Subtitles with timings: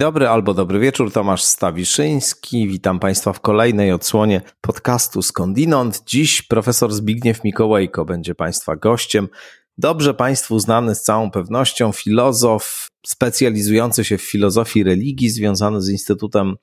[0.00, 2.68] Dobry albo dobry wieczór, Tomasz Stawiszyński.
[2.68, 6.02] Witam Państwa w kolejnej odsłonie podcastu Skądinąd.
[6.06, 9.28] Dziś profesor Zbigniew Mikołajko będzie Państwa gościem.
[9.78, 16.56] Dobrze Państwu znany z całą pewnością filozof specjalizujący się w filozofii religii, związany z Instytutem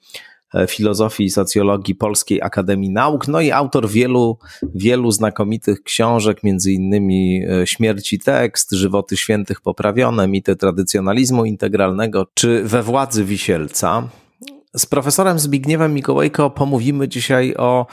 [0.67, 4.37] filozofii i socjologii Polskiej Akademii Nauk, no i autor wielu,
[4.75, 12.63] wielu znakomitych książek, między innymi e, Śmierci tekst, Żywoty świętych poprawione, mity tradycjonalizmu integralnego, czy
[12.63, 14.09] We władzy Wisielca.
[14.77, 17.85] Z profesorem Zbigniewem Mikołajko pomówimy dzisiaj o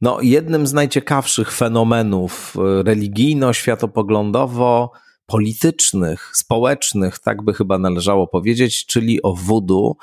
[0.00, 4.90] no, jednym z najciekawszych fenomenów e, religijno-światopoglądowo
[5.26, 9.96] politycznych, społecznych, tak by chyba należało powiedzieć, czyli o wudu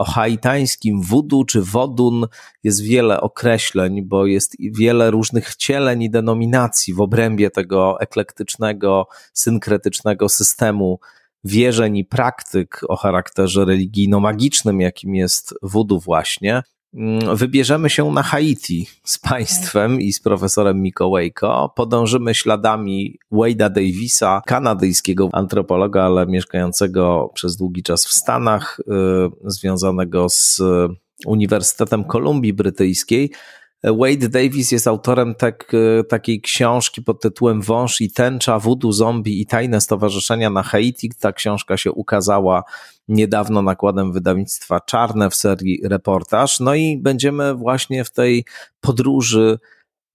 [0.00, 2.26] o haitańskim wudu czy wodun
[2.62, 10.28] jest wiele określeń, bo jest wiele różnych wcieleń i denominacji w obrębie tego eklektycznego, synkretycznego
[10.28, 11.00] systemu
[11.44, 16.62] wierzeń i praktyk o charakterze religijno-magicznym, jakim jest wudu właśnie.
[16.94, 21.72] Mm, wybierzemy się na Haiti z państwem i z profesorem Mikołajko.
[21.76, 28.84] Podążymy śladami Wade'a Davisa, kanadyjskiego antropologa, ale mieszkającego przez długi czas w Stanach, y,
[29.44, 30.62] związanego z
[31.26, 33.30] Uniwersytetem Kolumbii Brytyjskiej.
[33.84, 35.72] Wade Davis jest autorem tak,
[36.08, 41.10] takiej książki pod tytułem Wąż i tęcza, Voodoo Zombie i tajne stowarzyszenia na Haiti.
[41.20, 42.62] Ta książka się ukazała
[43.10, 46.60] niedawno nakładem wydawnictwa Czarne w serii reportaż.
[46.60, 48.44] No i będziemy właśnie w tej
[48.80, 49.58] podróży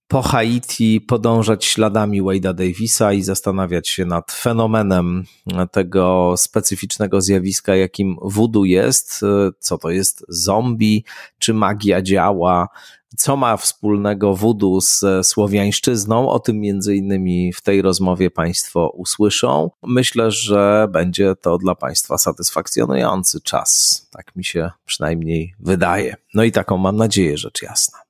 [0.08, 5.24] po Haiti podążać śladami Wade'a Davisa i zastanawiać się nad fenomenem
[5.72, 9.20] tego specyficznego zjawiska, jakim voodoo jest,
[9.58, 11.04] co to jest zombie,
[11.38, 12.68] czy magia działa,
[13.16, 16.28] co ma wspólnego voodoo z słowiańszczyzną.
[16.28, 19.70] O tym między innymi w tej rozmowie Państwo usłyszą.
[19.82, 24.00] Myślę, że będzie to dla Państwa satysfakcjonujący czas.
[24.10, 26.16] Tak mi się przynajmniej wydaje.
[26.34, 28.05] No i taką mam nadzieję, rzecz jasna.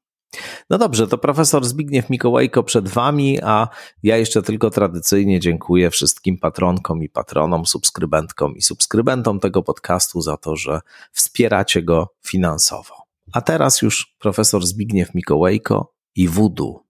[0.71, 3.69] No dobrze, to profesor Zbigniew Mikołajko przed Wami, a
[4.03, 10.37] ja jeszcze tylko tradycyjnie dziękuję wszystkim patronkom i patronom, subskrybentkom i subskrybentom tego podcastu za
[10.37, 10.81] to, że
[11.13, 12.95] wspieracie go finansowo.
[13.33, 16.87] A teraz już profesor Zbigniew Mikołajko i Wudu.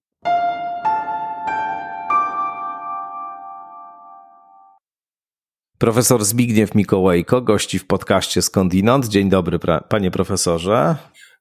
[5.79, 9.09] Profesor Zbigniew Mikołajko gości w podcaście Skądinąd.
[9.09, 9.59] Dzień dobry,
[9.89, 10.97] panie profesorze.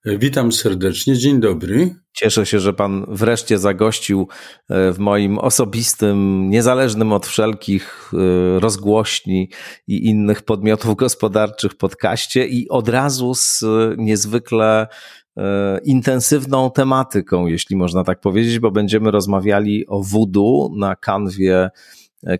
[0.05, 1.95] Witam serdecznie, dzień dobry.
[2.13, 4.27] Cieszę się, że Pan wreszcie zagościł
[4.69, 9.49] e, w moim osobistym, niezależnym od wszelkich e, rozgłośni
[9.87, 13.63] i innych podmiotów gospodarczych podcaście i od razu z
[13.97, 14.87] niezwykle
[15.37, 21.69] e, intensywną tematyką, jeśli można tak powiedzieć, bo będziemy rozmawiali o voodoo na kanwie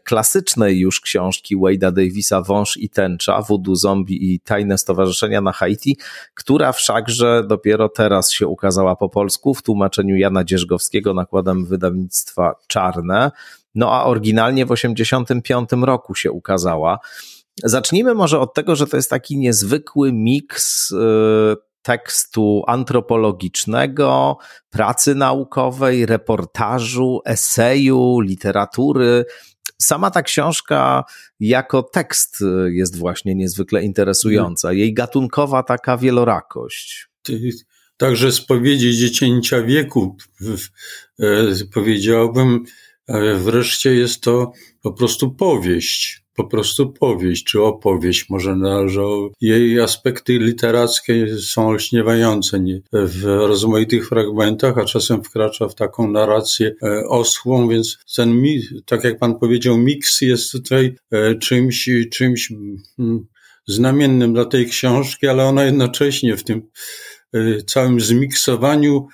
[0.03, 5.97] klasycznej już książki Wade'a Davisa Wąż i Tęcza, Voodoo Zombie i Tajne Stowarzyszenia na Haiti,
[6.34, 13.31] która wszakże dopiero teraz się ukazała po polsku w tłumaczeniu Jana Dzierżgowskiego nakładem wydawnictwa Czarne.
[13.75, 17.00] No a oryginalnie w 1985 roku się ukazała.
[17.63, 20.95] Zacznijmy może od tego, że to jest taki niezwykły miks y,
[21.81, 24.38] tekstu antropologicznego,
[24.69, 29.25] pracy naukowej, reportażu, eseju, literatury,
[29.85, 31.03] Sama ta książka
[31.40, 34.73] jako tekst jest właśnie niezwykle interesująca.
[34.73, 37.07] Jej gatunkowa taka wielorakość.
[37.97, 40.18] Także spowiedzi dziecięcia wieku
[41.19, 41.25] e,
[41.74, 42.63] powiedziałbym,
[43.35, 44.51] wreszcie jest to
[44.81, 49.29] po prostu powieść po prostu powieść czy opowieść, może należą.
[49.41, 52.59] Jej aspekty literackie są olśniewające
[52.94, 58.44] w rozmaitych fragmentach, a czasem wkracza w taką narrację e, oschłą, więc ten,
[58.85, 62.51] tak jak pan powiedział, miks jest tutaj e, czymś, czymś
[63.00, 63.25] mm,
[63.68, 66.62] znamiennym dla tej książki, ale ona jednocześnie w tym
[67.33, 69.07] e, całym zmiksowaniu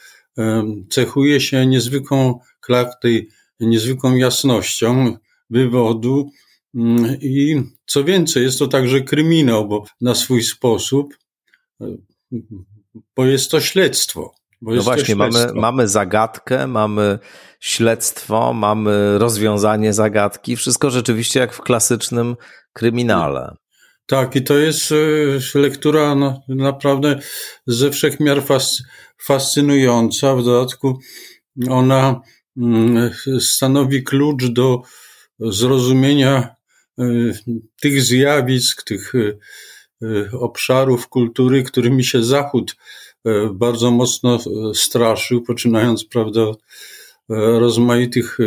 [0.90, 3.28] cechuje się niezwykłą klarty,
[3.60, 5.18] niezwykłą jasnością
[5.50, 6.30] wywodu,
[7.22, 11.14] I co więcej, jest to także kryminał, bo na swój sposób,
[11.82, 11.86] e,
[13.16, 14.36] bo jest to śledztwo.
[14.62, 17.20] no właśnie, mamy, mamy zagadkę, mamy
[17.60, 20.56] śledztwo, mamy rozwiązanie zagadki.
[20.56, 22.36] Wszystko rzeczywiście jak w klasycznym
[22.74, 23.56] kryminale.
[24.06, 27.20] Tak, i to jest e, lektura no, naprawdę
[27.68, 28.44] ze wszechmiar
[29.24, 30.36] fascynująca.
[30.36, 31.00] W dodatku
[31.70, 32.22] ona
[32.58, 34.82] mm, stanowi klucz do
[35.40, 36.61] zrozumienia
[37.82, 39.38] tych zjawisk, tych y,
[40.04, 42.76] y, obszarów kultury, którymi się Zachód
[43.54, 44.40] bardzo mocno
[44.74, 46.42] straszył, poczynając, prawda,
[47.30, 48.38] rozmaitych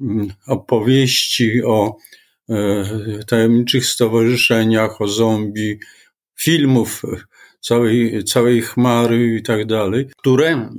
[0.00, 1.96] mm, opowieści o
[3.26, 5.78] tajemniczych stowarzyszeniach, o zombie,
[6.36, 7.02] filmów,
[7.60, 10.70] całej, całej chmary i tak dalej, które,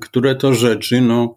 [0.00, 1.36] które to rzeczy, no,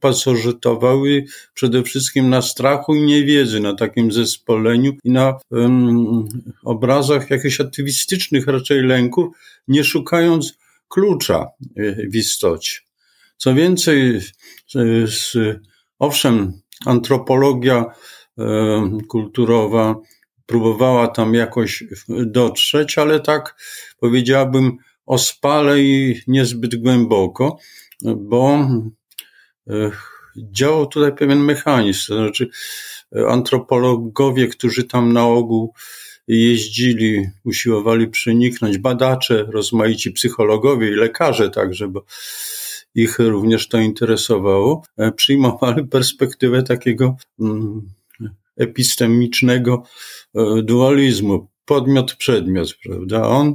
[0.00, 1.24] pasożytowały,
[1.54, 6.28] przede wszystkim na strachu i niewiedzy, na takim zespoleniu i na um,
[6.64, 9.36] obrazach jakichś aktywistycznych raczej lęków,
[9.68, 10.58] nie szukając
[10.88, 11.46] klucza
[12.10, 12.80] w istocie.
[13.36, 14.20] Co więcej,
[15.06, 15.36] z,
[15.98, 16.52] owszem,
[16.86, 17.84] antropologia
[18.38, 19.96] e, kulturowa
[20.46, 23.56] próbowała tam jakoś dotrzeć, ale tak
[24.00, 24.76] powiedziałabym
[25.06, 27.58] ospale i niezbyt głęboko
[28.02, 28.68] bo
[29.70, 29.90] e,
[30.36, 32.48] działał tutaj pewien mechanizm, to znaczy
[33.16, 35.74] e, antropologowie, którzy tam na ogół
[36.28, 42.04] jeździli, usiłowali przeniknąć, badacze, rozmaici psychologowie i lekarze także, bo
[42.94, 47.88] ich również to interesowało, e, przyjmowali perspektywę takiego mm,
[48.56, 49.82] epistemicznego
[50.62, 53.22] dualizmu, podmiot-przedmiot, prawda?
[53.22, 53.54] On,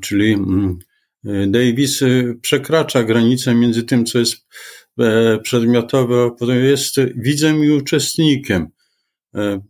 [0.00, 0.78] czyli mm,
[1.24, 4.46] Davis y, przekracza granicę między tym, co jest
[4.98, 8.68] e, przedmiotowe, a jest widzem i uczestnikiem.
[9.34, 9.60] E,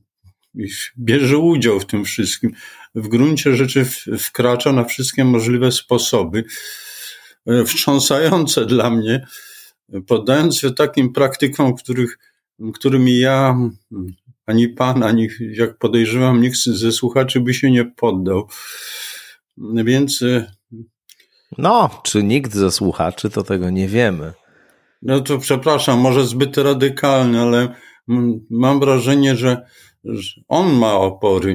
[0.98, 2.52] bierze udział w tym wszystkim.
[2.94, 3.84] W gruncie rzeczy
[4.18, 6.44] wkracza na wszystkie możliwe sposoby,
[7.46, 9.26] e, wstrząsające dla mnie,
[10.06, 12.18] poddając się takim praktykom, których,
[12.74, 13.56] którymi ja,
[14.46, 18.48] ani pan, ani jak podejrzewam, nikt ze słuchaczy by się nie poddał.
[19.58, 20.24] Więc
[21.60, 24.32] no, czy nikt ze słuchaczy, to tego nie wiemy.
[25.02, 27.74] No to przepraszam, może zbyt radykalny, ale
[28.50, 29.66] mam wrażenie, że,
[30.04, 31.54] że on ma opory.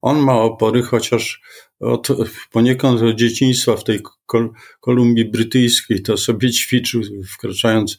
[0.00, 1.40] On ma opory, chociaż
[1.80, 2.08] od,
[2.52, 7.02] poniekąd od dzieciństwa w tej Kol Kolumbii Brytyjskiej to sobie ćwiczył,
[7.34, 7.98] wkraczając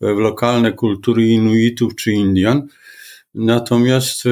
[0.00, 2.68] w lokalne kultury Inuitów czy Indian.
[3.34, 4.24] Natomiast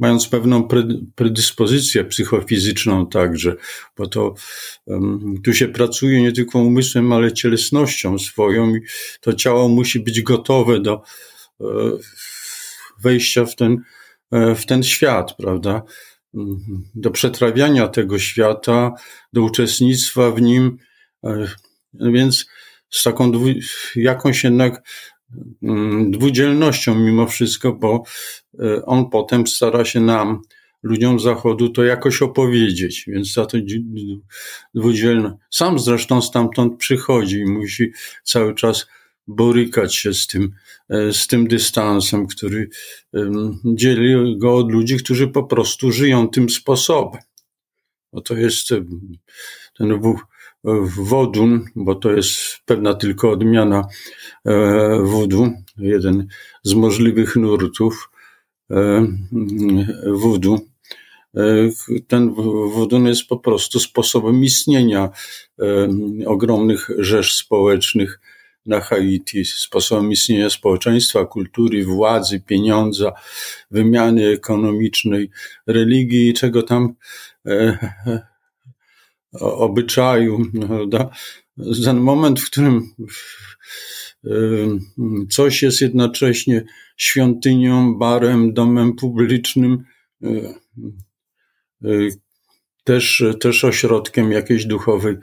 [0.00, 0.68] mając pewną
[1.14, 3.56] predyspozycję psychofizyczną także,
[3.96, 4.34] bo to
[4.86, 8.80] um, tu się pracuje nie tylko umysłem, ale cielesnością swoją i
[9.20, 11.02] to ciało musi być gotowe do
[11.60, 11.64] e,
[13.02, 13.76] wejścia w ten,
[14.30, 15.82] e, w ten świat, prawda?
[16.94, 18.92] Do przetrawiania tego świata,
[19.32, 20.78] do uczestnictwa w nim,
[21.24, 21.46] e,
[21.94, 22.46] więc
[22.90, 23.32] z taką
[23.96, 24.82] jakąś jednak
[26.10, 28.02] dwudzielnością mimo wszystko, bo
[28.58, 30.42] e, on potem stara się nam,
[30.82, 33.58] ludziom Zachodu, to jakoś opowiedzieć, więc za to
[34.74, 35.36] dwudzielne.
[35.50, 37.92] Sam zresztą stamtąd przychodzi i musi
[38.24, 38.86] cały czas
[39.26, 40.52] borykać się z tym,
[40.88, 42.68] e, z tym dystansem, który
[43.64, 47.20] dzieli go od ludzi, którzy po prostu żyją tym sposobem.
[48.12, 48.68] Bo to jest
[49.78, 50.00] ten
[50.96, 53.88] wodun, bo to jest pewna tylko odmiana
[55.02, 56.26] wudu, e, jeden
[56.62, 58.10] z możliwych nurtów
[60.12, 60.58] wudu.
[61.36, 61.70] E, e,
[62.06, 62.34] ten
[62.74, 65.10] wodun jest po prostu sposobem istnienia
[66.26, 68.20] ogromnych rzesz społecznych
[68.66, 73.12] na Haiti, sposobem istnienia społeczeństwa, kultury, władzy, pieniądza,
[73.70, 75.30] wymiany ekonomicznej,
[75.66, 76.94] religii, czego tam
[79.40, 81.10] obyczaju, prawda?
[81.84, 82.94] Ten moment, w którym
[85.30, 86.64] coś jest jednocześnie
[86.96, 89.84] świątynią, barem, domem publicznym,
[92.84, 95.16] też, też ośrodkiem jakiejś duchowej,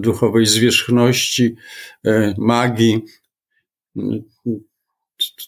[0.00, 1.54] duchowej zwierzchności,
[2.38, 3.02] magii.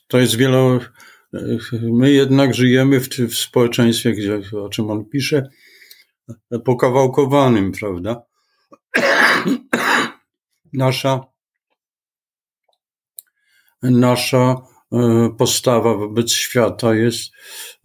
[0.06, 0.80] To jest wielo.
[1.82, 5.50] My jednak żyjemy w, w społeczeństwie, gdzie, o czym on pisze,
[6.64, 8.22] pokawałkowanym, prawda?
[10.72, 11.20] Nasza,
[13.82, 14.56] nasza
[14.92, 17.32] e, postawa wobec świata jest,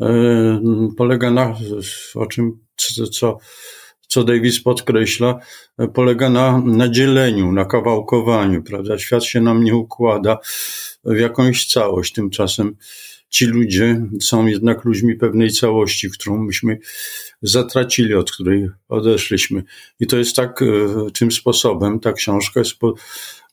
[0.02, 0.62] e,
[0.98, 1.56] polega na,
[2.16, 2.60] o czym,
[3.12, 3.38] co,
[4.08, 5.40] co, Davis podkreśla,
[5.94, 8.98] polega na, na dzieleniu, na kawałkowaniu, prawda?
[8.98, 10.38] Świat się nam nie układa
[11.04, 12.14] w jakąś całość.
[12.14, 12.78] Tymczasem
[13.36, 16.80] ci ludzie są jednak ludźmi pewnej całości, którą myśmy
[17.42, 19.64] zatracili, od której odeszliśmy.
[20.00, 20.66] I to jest tak, e,
[21.12, 22.76] tym sposobem ta książka jest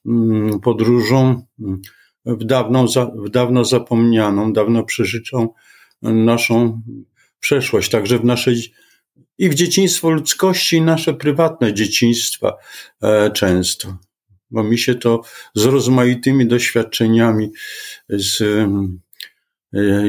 [0.06, 1.42] mm, podróżą
[2.26, 5.48] w, dawną, w dawno zapomnianą, dawno przeżyczą
[6.02, 6.82] naszą
[7.40, 8.72] przeszłość, także w naszej
[9.38, 12.56] i w dzieciństwo ludzkości, i nasze prywatne dzieciństwa
[13.02, 13.96] e, często.
[14.50, 15.22] Bo mi się to
[15.54, 17.50] z rozmaitymi doświadczeniami,
[18.08, 19.12] z E,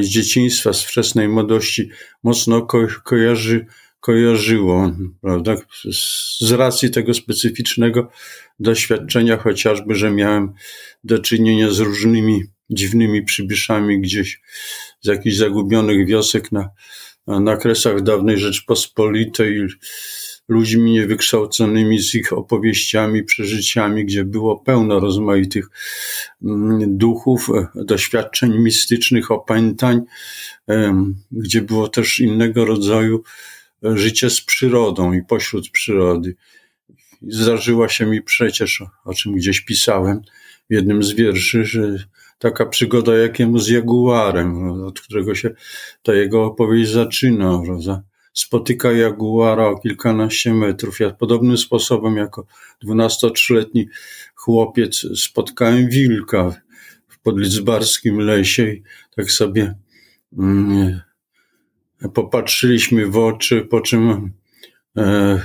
[0.00, 1.90] z dzieciństwa, z wczesnej młodości
[2.22, 3.66] mocno ko kojarzy,
[4.00, 5.56] kojarzyło, prawda?
[6.40, 8.10] Z racji tego specyficznego
[8.58, 10.52] doświadczenia, chociażby, że miałem
[11.04, 14.40] do czynienia z różnymi dziwnymi przybyszami gdzieś
[15.00, 16.70] z jakichś zagubionych wiosek na,
[17.26, 19.66] na kresach dawnej Rzeczpospolitej,
[20.48, 25.68] ludźmi niewykształconymi z ich opowieściami, przeżyciami, gdzie było pełno rozmaitych
[26.42, 30.02] mm, duchów, e, doświadczeń mistycznych, opętań,
[31.32, 33.22] gdzie było też innego rodzaju
[33.84, 36.36] e, życie z przyrodą i pośród przyrody.
[37.22, 40.22] Zdarzyła się mi przecież, o czym gdzieś pisałem
[40.70, 42.04] w jednym z wierszy, że
[42.38, 45.50] taka przygoda jakiemu z jaguarem, od którego się
[46.02, 48.02] ta jego opowieść zaczyna, prawda?
[48.34, 51.00] Spotyka jaguara o kilkanaście metrów.
[51.00, 52.46] Ja podobnym sposobem jako
[52.84, 53.88] 12-letni
[54.34, 56.62] chłopiec spotkałem wilka
[57.08, 58.82] w podlidzbarskim lesie i
[59.16, 59.74] tak sobie
[60.38, 61.00] mm,
[62.14, 64.32] popatrzyliśmy w oczy, po czym
[64.96, 65.40] e,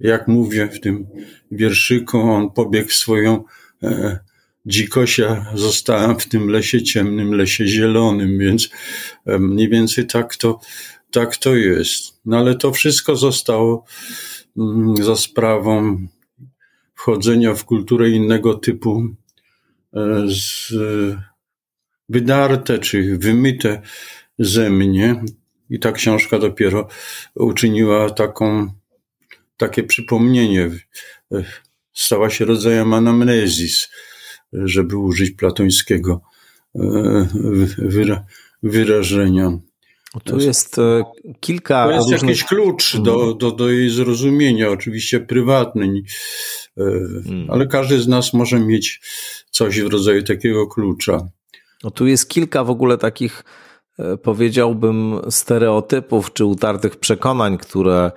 [0.00, 1.06] jak mówię w tym
[1.50, 3.44] wierszyku, on pobiegł w swoją
[3.82, 4.18] e,
[4.66, 8.70] dzikość, ja zostałem w tym lesie ciemnym, lesie zielonym, więc
[9.26, 10.60] e, mniej więcej tak to
[11.12, 12.20] tak to jest.
[12.24, 13.84] No ale to wszystko zostało
[14.58, 16.06] mm, za sprawą
[16.94, 19.06] wchodzenia w kulturę innego typu,
[19.94, 20.72] e, z,
[22.08, 23.82] wydarte czy wymyte
[24.38, 25.22] ze mnie.
[25.70, 26.88] I ta książka dopiero
[27.34, 28.72] uczyniła taką,
[29.56, 30.70] takie przypomnienie.
[31.32, 31.44] E,
[31.92, 33.88] stała się rodzajem anamnezis,
[34.52, 36.20] żeby użyć platońskiego
[36.74, 37.28] e,
[38.62, 39.58] wyrażenia.
[40.24, 41.04] Tu jest e,
[41.40, 41.84] kilka.
[41.84, 42.28] To jest różnych...
[42.28, 46.02] jakiś klucz do, do, do jej zrozumienia, oczywiście prywatny,
[46.78, 46.82] e,
[47.24, 47.50] hmm.
[47.50, 49.00] ale każdy z nas może mieć
[49.50, 51.28] coś w rodzaju takiego klucza.
[51.84, 53.44] No tu jest kilka w ogóle takich,
[53.98, 58.10] e, powiedziałbym, stereotypów czy utartych przekonań, które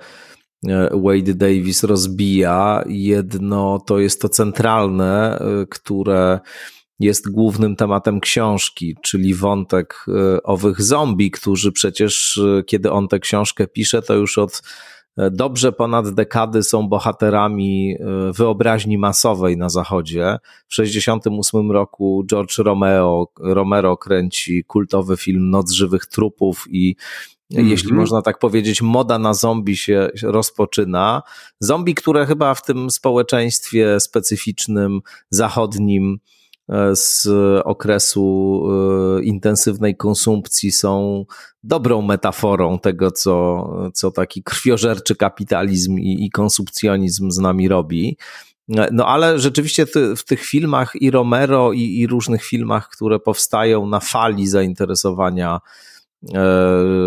[0.92, 2.84] Wade Davis rozbija.
[2.86, 6.40] Jedno to jest to centralne, które
[7.00, 13.18] jest głównym tematem książki, czyli wątek e, owych zombie, którzy przecież, e, kiedy on tę
[13.18, 14.62] książkę pisze, to już od
[15.16, 17.96] e, dobrze ponad dekady są bohaterami
[18.34, 20.38] wyobraźni masowej na Zachodzie.
[20.68, 26.96] W 1968 roku George Romeo, Romero kręci kultowy film Noc Żywych Trupów i
[27.52, 27.70] Mm -hmm.
[27.70, 31.22] jeśli można tak powiedzieć, moda na zombie się rozpoczyna.
[31.60, 36.43] Zombie, które chyba w tym społeczeństwie specyficznym, zachodnim, E,
[36.94, 37.28] z
[37.64, 38.62] okresu
[39.18, 41.24] e, intensywnej konsumpcji są
[41.62, 48.16] dobrą metaforą tego, co, co taki krwiożerczy kapitalizm i, i konsumpcjonizm z nami robi.
[48.76, 53.18] E, no ale rzeczywiście ty, w tych filmach i Romero i, i różnych filmach, które
[53.18, 55.60] powstają na fali zainteresowania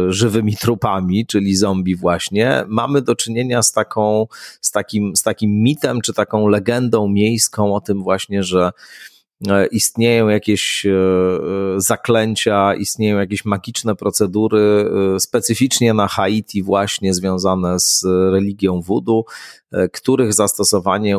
[0.10, 4.28] żywymi trupami, czyli zombie właśnie, mamy do czynienia z taką,
[4.62, 9.17] z takim, z takim mitem, czy taką legendą miejską o tym właśnie, że E,
[9.72, 18.04] istnieją jakieś e, e, zaklęcia, istnieją jakieś magiczne procedury, specyficznie na Haiti, właśnie związane z
[18.32, 19.24] religią voodoo,
[19.94, 21.18] których zastosowanie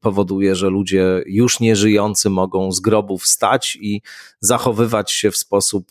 [0.00, 4.02] powoduje, że ludzie już nieżyjący mogą z grobów wstać i
[4.40, 5.86] zachowywać się w sposób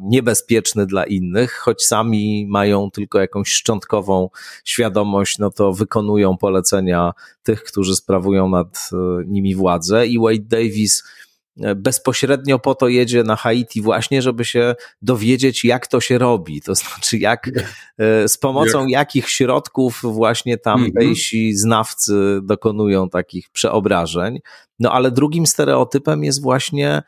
[0.00, 4.30] niebezpieczny dla innych, choć sami mają tylko jakąś szczątkową
[4.64, 7.12] świadomość, no to wykonują polecenia
[7.42, 8.90] tych, którzy sprawują nad
[9.26, 10.06] nimi władzę.
[10.06, 11.29] I Wade Davis e,
[11.76, 16.62] bezpośrednio po to jedzie na Haiti właśnie, żeby się dowiedzieć, jak to się robi.
[16.62, 17.50] To znaczy, jak
[17.98, 18.90] e, z pomocą jak?
[18.90, 21.58] jakich środków właśnie tamtejsi mm -hmm.
[21.58, 24.38] znawcy dokonują takich przeobrażeń.
[24.78, 27.02] No ale drugim stereotypem jest właśnie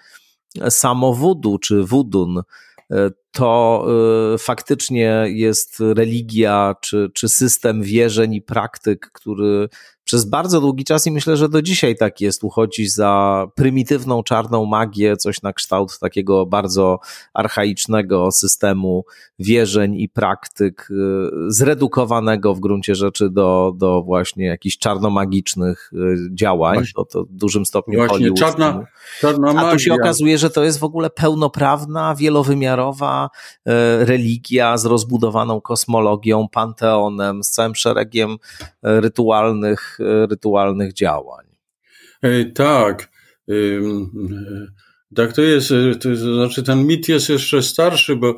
[0.68, 2.38] samo wudu czy wudun.
[2.90, 3.86] E, to
[4.38, 9.68] faktycznie jest religia czy, czy system wierzeń i praktyk, który
[10.12, 14.64] przez bardzo długi czas i myślę, że do dzisiaj tak jest, uchodzi za prymitywną czarną
[14.66, 16.98] magię, coś na kształt takiego bardzo
[17.34, 19.04] archaicznego systemu
[19.38, 26.74] wierzeń i praktyk, y, zredukowanego w gruncie rzeczy do, do właśnie jakichś czarnomagicznych y, działań.
[26.74, 28.38] Właśnie, to, to w dużym stopniu właśnie, Hollywood.
[28.38, 28.86] Czarna,
[29.20, 29.68] czarna magia.
[29.68, 33.70] A tu się okazuje, że to jest w ogóle pełnoprawna, wielowymiarowa y,
[34.04, 38.36] religia z rozbudowaną kosmologią, panteonem, z całym szeregiem
[38.82, 39.98] rytualnych
[40.30, 41.46] rytualnych działań.
[42.54, 43.12] Tak.
[45.14, 45.72] Tak to jest.
[46.00, 48.36] To znaczy, ten mit jest jeszcze starszy, bo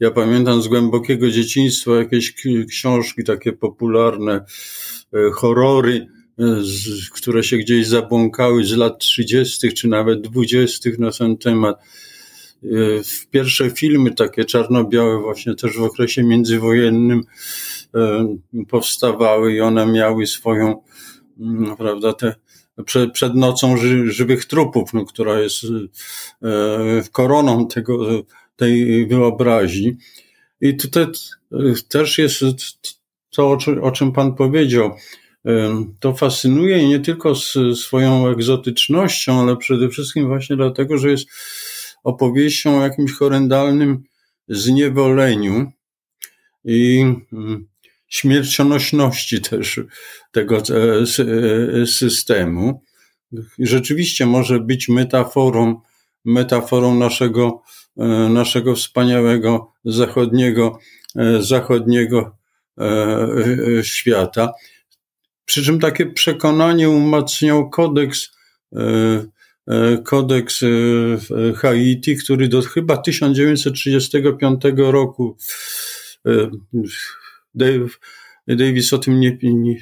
[0.00, 2.34] ja pamiętam z głębokiego dzieciństwa jakieś
[2.68, 4.44] książki takie popularne,
[5.14, 6.06] e, horrory,
[6.38, 6.44] e,
[7.12, 9.72] które się gdzieś zabłąkały z lat 30.
[9.72, 10.90] czy nawet 20.
[10.98, 11.78] na ten temat.
[12.64, 12.68] E,
[13.30, 17.22] pierwsze filmy takie czarno-białe właśnie też w okresie międzywojennym
[18.68, 20.82] powstawały i one miały swoją,
[21.40, 22.34] mm, prawda, te
[23.12, 25.66] przed, nocą ży, żywych trupów, no, która jest
[27.12, 28.24] koroną tego,
[28.56, 29.96] tej wyobraźni.
[30.60, 31.06] I tutaj
[31.88, 32.40] też jest
[33.30, 34.96] to, o czym Pan powiedział.
[36.00, 37.34] To fascynuje nie tylko
[37.74, 41.28] swoją egzotycznością, ale przede wszystkim właśnie dlatego, że jest
[42.04, 44.02] opowieścią o jakimś horrendalnym
[44.48, 45.72] zniewoleniu
[46.64, 47.68] i mm,
[48.08, 49.80] śmiercionośności też
[50.32, 50.62] tego e,
[51.82, 52.82] e, systemu.
[53.58, 55.80] Rzeczywiście może być metaforą,
[56.24, 57.62] metaforą naszego,
[57.96, 60.78] e, naszego wspaniałego zachodniego,
[61.40, 62.38] zachodniego
[63.82, 64.52] świata.
[65.44, 68.30] Przy czym takie przekonanie umacniał kodeks
[70.04, 70.60] kodeks
[71.56, 75.36] Haiti, który do chyba 1935 roku
[77.54, 77.98] Dave,
[78.48, 79.76] Davis o tym nie, nie,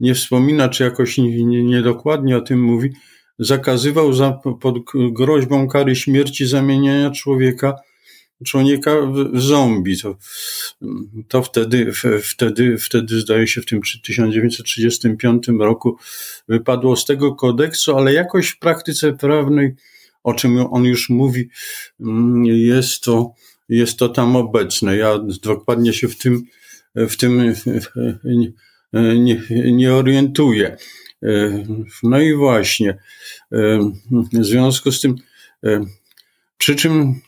[0.00, 2.90] nie wspomina, czy jakoś niedokładnie nie o tym mówi,
[3.38, 7.74] zakazywał za, pod groźbą kary śmierci zamieniania człowieka
[8.44, 8.96] człowieka
[9.32, 9.98] w zombie.
[9.98, 10.16] To,
[11.28, 11.92] to wtedy,
[12.22, 15.98] wtedy, wtedy, zdaje się, w tym 1935 roku
[16.48, 19.74] wypadło z tego kodeksu, ale jakoś w praktyce prawnej,
[20.22, 21.48] o czym on już mówi,
[22.44, 23.32] jest to,
[23.68, 24.96] jest to tam obecne.
[24.96, 26.42] Ja dokładnie się w tym,
[26.94, 27.54] w tym
[29.14, 30.76] nie, nie orientuję.
[32.02, 32.98] No i właśnie,
[34.32, 35.14] w związku z tym,
[36.58, 37.20] przy czym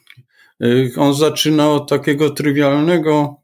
[0.96, 3.36] on zaczyna od takiego trywialnego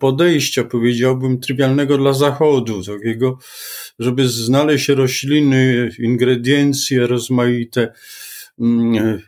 [0.00, 3.38] podejścia, powiedziałbym, trywialnego dla Zachodu, takiego,
[3.98, 7.92] żeby znaleźć rośliny, ingrediencje rozmaite,
[8.60, 9.20] mm,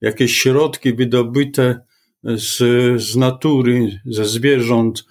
[0.00, 1.80] jakieś środki wydobyte
[2.24, 2.56] z,
[3.02, 5.04] z natury, ze zwierząt,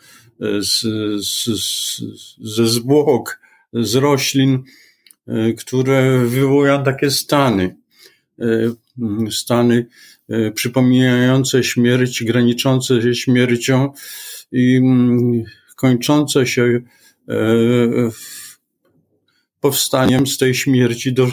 [0.59, 0.81] z,
[1.25, 1.49] z,
[2.41, 3.39] ze zwłok,
[3.73, 4.63] z roślin,
[5.27, 7.75] e, które wywołują takie stany.
[8.39, 8.45] E,
[9.31, 9.85] stany
[10.31, 13.93] E, przypominające śmierć, graniczące ze śmiercią
[14.51, 14.81] i
[15.75, 16.81] kończące się
[19.59, 21.31] powstaniem z tej śmierci do,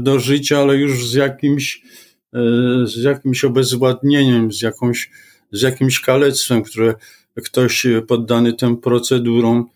[0.00, 1.82] do życia, ale już z jakimś,
[2.84, 5.10] z jakimś obezwładnieniem, z, jakąś,
[5.52, 6.94] z jakimś kalectwem, które
[7.34, 9.70] ktoś poddany tym procedurom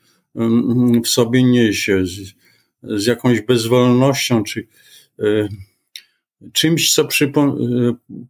[1.04, 2.34] w sobie niesie, z,
[2.82, 4.66] z jakąś bezwolnością, czy
[6.52, 7.54] czymś, co przypo, e,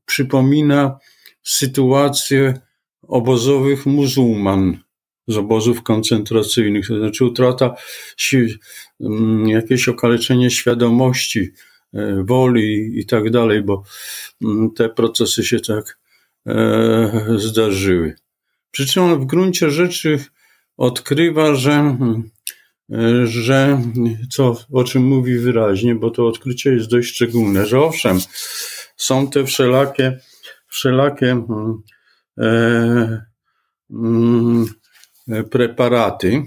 [0.06, 0.98] przypomina
[1.42, 2.61] sytuację
[3.02, 4.78] obozowych muzułman
[5.28, 7.74] z obozów koncentracyjnych, to znaczy utrata,
[9.46, 11.71] jakieś okaleczenie świadomości, e,
[12.24, 13.83] woli i tak dalej, bo
[14.42, 15.98] mm, te procesy się tak
[16.46, 18.14] e, zdarzyły.
[18.70, 20.24] Przy czym on w gruncie rzeczy
[20.76, 22.31] odkrywa, że mm,
[23.24, 23.83] że
[24.31, 28.18] co, o czym mówi wyraźnie, bo to odkrycie jest dość szczególne, że owszem,
[28.96, 30.18] są te wszelakie,
[30.68, 31.83] wszelakie mm,
[32.38, 33.24] e,
[33.90, 34.66] mm,
[35.50, 36.42] preparaty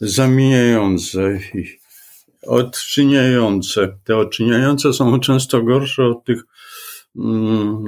[0.00, 1.78] zamieniające i
[2.46, 3.98] odczyniające.
[4.04, 6.42] Te odczyniające są często gorsze od tych
[7.16, 7.84] mm,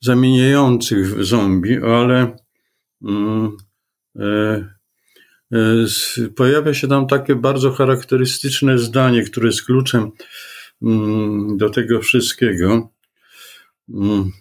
[0.00, 2.36] zamieniających zombie, ale
[3.02, 3.56] mm,
[4.16, 4.72] e,
[6.36, 10.10] pojawia się tam takie bardzo charakterystyczne zdanie, które jest kluczem
[10.82, 12.90] mm, do tego wszystkiego.
[13.88, 14.32] Mm,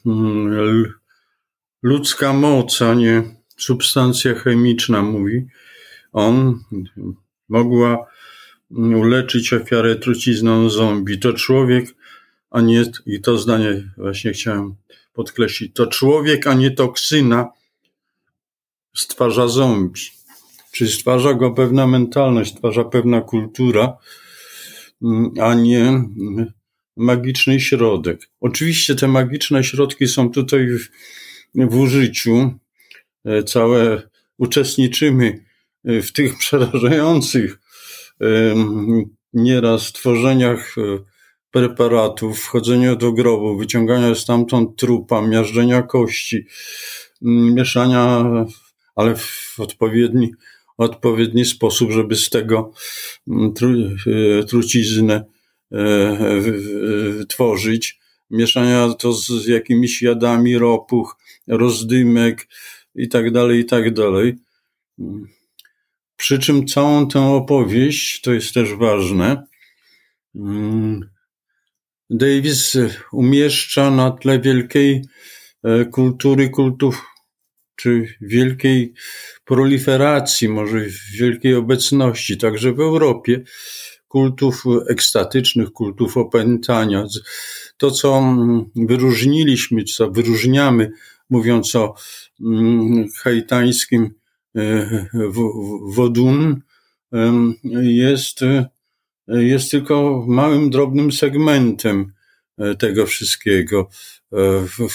[1.84, 3.24] ludzka moc, a nie
[3.58, 5.48] substancja chemiczna, mówi
[6.12, 6.60] on,
[7.50, 8.06] mogła
[8.75, 11.19] uleczyć ofiarę trucizną zombie.
[11.19, 11.86] To człowiek,
[12.49, 14.75] a nie, i to zdanie właśnie chciałem
[15.13, 17.49] podkreślić, to człowiek, a nie toksyna
[18.95, 20.01] stwarza zombie.
[20.71, 23.97] Czyli stwarza go pewna mentalność, stwarza pewna kultura,
[25.01, 26.51] mm, a nie mm,
[26.97, 28.29] magiczny środek.
[28.41, 30.89] Oczywiście te magiczne środki są tutaj w,
[31.55, 32.53] w użyciu.
[33.25, 34.01] E, całe
[34.38, 35.45] uczestniczymy
[35.86, 37.60] e, w tych przerażających
[39.34, 40.81] nieraz tworzeniach e,
[41.51, 46.45] preparatów, wchodzenia do grobu, wyciągania stamtąd trupa, miażdżenia kości,
[47.21, 48.25] mieszania,
[48.95, 50.31] ale w odpowiedni
[50.77, 52.73] odpowiedni sposób, żeby z tego
[53.55, 55.25] tru, e, truciznę
[55.71, 56.29] e,
[57.27, 57.99] tworzyć.
[58.29, 62.47] Mieszania to z jakimiś jadami ropuch, rozdymek
[62.95, 64.36] i tak dalej, i tak dalej.
[66.21, 69.43] Przy czym całą tę opowieść, to jest też ważne,
[70.36, 71.10] mm,
[72.10, 72.77] Davis
[73.12, 75.01] umieszcza na tle wielkiej
[75.63, 77.05] e, kultury kultów
[77.75, 78.93] czy wielkiej
[79.45, 83.43] proliferacji, może wielkiej obecności, także w Europie,
[84.07, 87.05] kultów ekstatycznych, kultów opętania.
[87.77, 90.91] To, co mm, wyróżniliśmy, co wyróżniamy,
[91.29, 91.95] mówiąc o
[92.41, 94.20] mm, haitańskim
[95.96, 96.62] wodun,
[97.82, 98.40] jest,
[99.28, 102.14] jest tylko małym, drobnym segmentem
[102.58, 103.90] e, tego wszystkiego.
[104.34, 104.38] E,
[104.68, 104.90] w,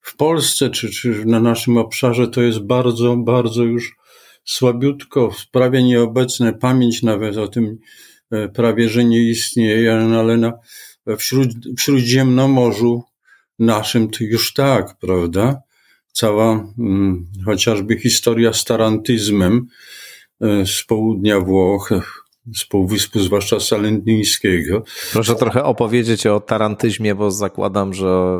[0.00, 3.96] w Polsce czy, czy na naszym obszarze to jest bardzo, bardzo już
[4.44, 6.52] słabiutko, prawie nieobecne.
[6.52, 7.78] Pamięć nawet o tym
[8.30, 10.52] e, prawie, że nie istnieje, ale na,
[11.18, 13.02] wśród, w Śródziemnomorzu
[13.58, 15.62] naszym to już tak, prawda?
[16.12, 19.66] Cała hmm, chociażby historia z tarantyzmem
[20.40, 21.90] e, z południa Włoch,
[22.56, 24.84] z półwyspu, zwłaszcza salentyńskiego.
[25.12, 28.38] Proszę trochę opowiedzieć o tarantyzmie, bo zakładam, że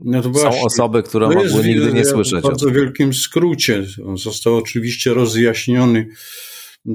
[0.00, 2.40] no są osoby, które no mogły nigdy nie słyszeć.
[2.40, 3.84] W bardzo wielkim skrócie.
[4.06, 6.08] On został oczywiście rozjaśniony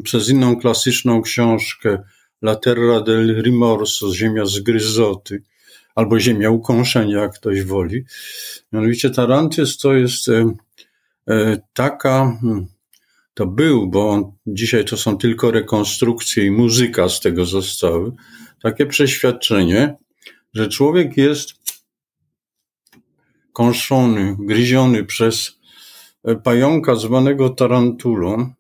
[0.03, 1.97] przez inną klasyczną książkę
[2.41, 5.43] La Terra del Rimorso, Ziemia zgryzoty,
[5.95, 8.04] albo Ziemia ukąszenia, jak ktoś woli.
[8.71, 10.54] Mianowicie tarantyzm to jest e,
[11.28, 12.67] e, taka hmm,
[13.34, 18.12] to był, bo dzisiaj to są tylko rekonstrukcje i muzyka z tego zostały,
[18.63, 19.95] takie przeświadczenie,
[20.54, 21.54] że człowiek jest
[23.54, 25.60] kąszony, gryziony przez
[26.43, 28.54] pająka zwanego tarantulą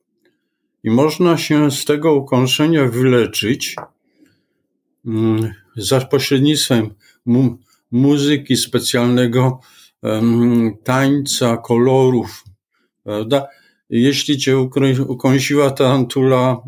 [0.83, 3.75] i można się z tego ukąszenia wyleczyć
[5.05, 6.93] mm, za pośrednictwem
[7.29, 7.57] mu
[7.91, 9.59] muzyki, specjalnego
[10.01, 12.43] um, tańca, kolorów,
[13.03, 13.47] prawda?
[13.89, 14.57] Jeśli cię
[15.07, 16.61] ukąsiła tarantula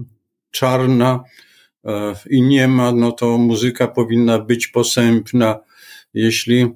[0.51, 1.23] czarna
[1.85, 5.59] e, i nie ma, no to muzyka powinna być posępna.
[6.13, 6.71] Jeśli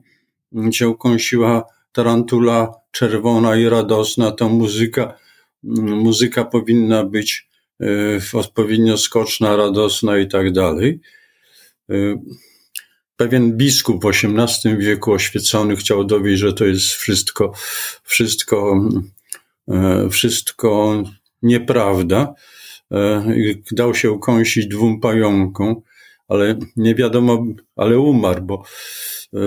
[0.72, 5.14] cię ukąsiła tarantula czerwona i radosna, to muzyka,
[6.04, 7.50] muzyka powinna być
[7.82, 7.86] e,
[8.34, 11.00] odpowiednio skoczna, radosna i tak dalej.
[13.18, 17.52] Pewien biskup w XVIII wieku oświecony chciał dowieść, że to jest wszystko,
[18.04, 18.80] wszystko
[19.68, 21.04] E, wszystko
[21.42, 22.34] nieprawda.
[22.92, 23.34] E,
[23.72, 25.76] dał się ukąsić dwóm pająkom,
[26.28, 28.64] ale nie wiadomo, ale umarł, bo
[29.34, 29.40] e,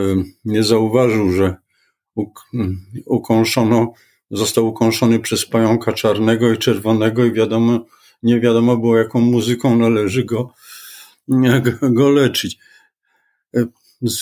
[0.44, 1.57] nie zauważył, że
[3.07, 3.92] ukąszono,
[4.31, 7.87] został ukąszony przez pająka czarnego i czerwonego i wiadomo,
[8.22, 10.52] nie wiadomo było, jaką muzyką należy go,
[11.98, 12.59] go leczyć.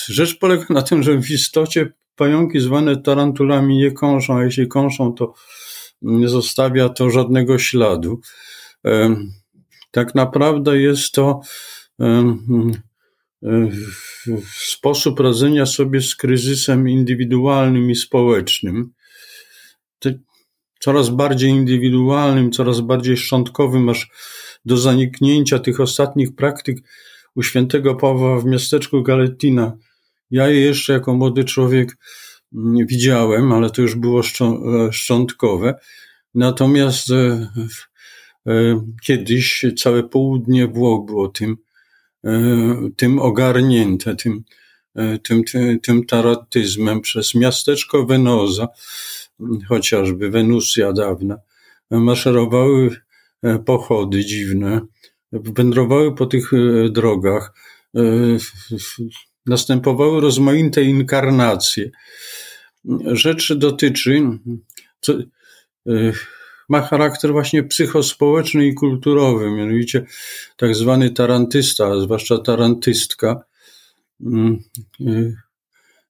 [0.09, 5.13] Rzecz polega na tym, że w istocie pająki zwane tarantulami nie kąszą, a jeśli kąszą,
[5.13, 5.35] to
[6.03, 8.21] nie zostawia to żadnego śladu.
[9.91, 11.41] Tak naprawdę jest to
[14.61, 18.93] sposób radzenia sobie z kryzysem indywidualnym i społecznym.
[20.81, 24.11] Coraz bardziej indywidualnym, coraz bardziej szczątkowym, aż
[24.65, 26.79] do zaniknięcia tych ostatnich praktyk
[27.37, 29.77] u świętego Pawła w miasteczku Galettina.
[30.31, 31.97] Ja je jeszcze jako młody człowiek
[32.89, 35.75] widziałem, ale to już było e, szczątkowe.
[36.35, 37.49] Natomiast e,
[38.47, 41.57] e, kiedyś całe południe Włoch było tym,
[42.97, 44.45] tym ogarnięte, tym,
[45.23, 48.69] tym, tym, tym taratyzmem przez miasteczko Venoza,
[49.69, 51.37] chociażby Wenusja dawna,
[51.91, 52.97] maszerowały
[53.67, 54.81] pochody dziwne,
[55.33, 56.51] wędrowały po tych
[56.91, 57.53] drogach,
[59.47, 61.91] następowały rozmaite inkarnacje.
[63.13, 64.23] Rzecz dotyczy,
[65.01, 65.13] co,
[65.89, 66.13] y,
[66.69, 70.07] ma charakter właśnie psychospołeczny i kulturowy, mianowicie
[70.57, 73.41] tak zwany tarantysta, zwłaszcza tarantystka.
[74.21, 74.59] Mm,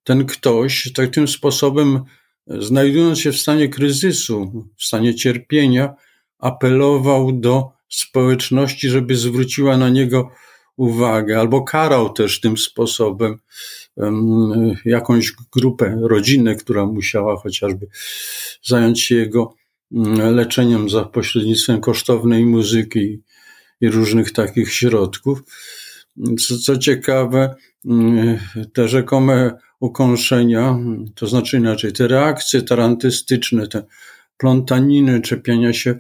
[0.04, 2.04] ten ktoś takim sposobem,
[2.46, 5.94] znajdując się w stanie kryzysu, w stanie cierpienia,
[6.38, 10.30] apelował do społeczności, żeby zwróciła na niego
[10.76, 13.38] uwagę, albo karał też tym sposobem
[14.84, 17.86] jakąś grupę, rodzinę, która musiała chociażby
[18.64, 19.54] zająć się jego
[19.92, 23.22] mm, leczeniem za pośrednictwem kosztownej muzyki
[23.80, 25.42] i różnych takich środków.
[26.38, 28.38] Co, co ciekawe, mm,
[28.72, 30.78] te rzekome ukąszenia,
[31.14, 33.84] to znaczy inaczej, te reakcje tarantystyczne, te
[34.36, 35.94] plątaniny, czepiania się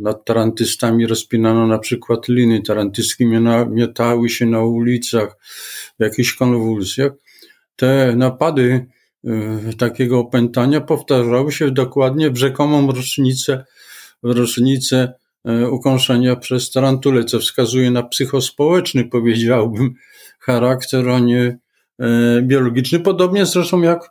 [0.00, 3.26] nad tarantystami rozpinano na przykład liny tarantystki,
[3.70, 5.36] mietały się na ulicach
[5.98, 7.12] w jakichś konwulsjach.
[7.76, 8.86] Te napady
[9.24, 13.64] y, takiego opętania powtarzały się dokładnie w rzekomą rocznicę,
[14.22, 15.12] rocznicę
[15.48, 19.94] y, ukąszenia przez tarantulę, co wskazuje na psychospołeczny, powiedziałbym,
[20.40, 21.58] charakter, a nie
[22.00, 23.00] y, biologiczny.
[23.00, 24.10] Podobnie zresztą jak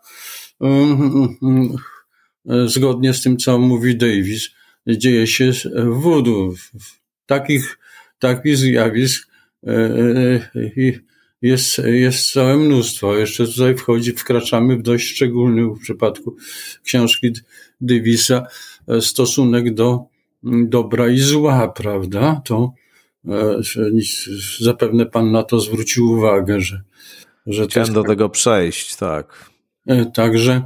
[2.66, 4.50] zgodnie z tym, co mówi Davis,
[4.88, 6.56] dzieje się w wudu.
[6.56, 7.78] W takich
[8.20, 9.30] takich zjawisk
[11.42, 13.18] jest, jest całe mnóstwo.
[13.18, 16.36] Jeszcze tutaj wchodzi, wkraczamy w dość szczególny w przypadku
[16.84, 17.34] książki
[17.82, 18.48] Davisa
[19.02, 20.06] stosunek do
[20.44, 22.42] dobra i zła, prawda?
[22.46, 22.74] To
[24.60, 26.82] zapewne pan na to zwrócił uwagę, że,
[27.48, 28.10] że Chciałem do tak.
[28.10, 29.50] tego przejść, tak.
[30.14, 30.62] Także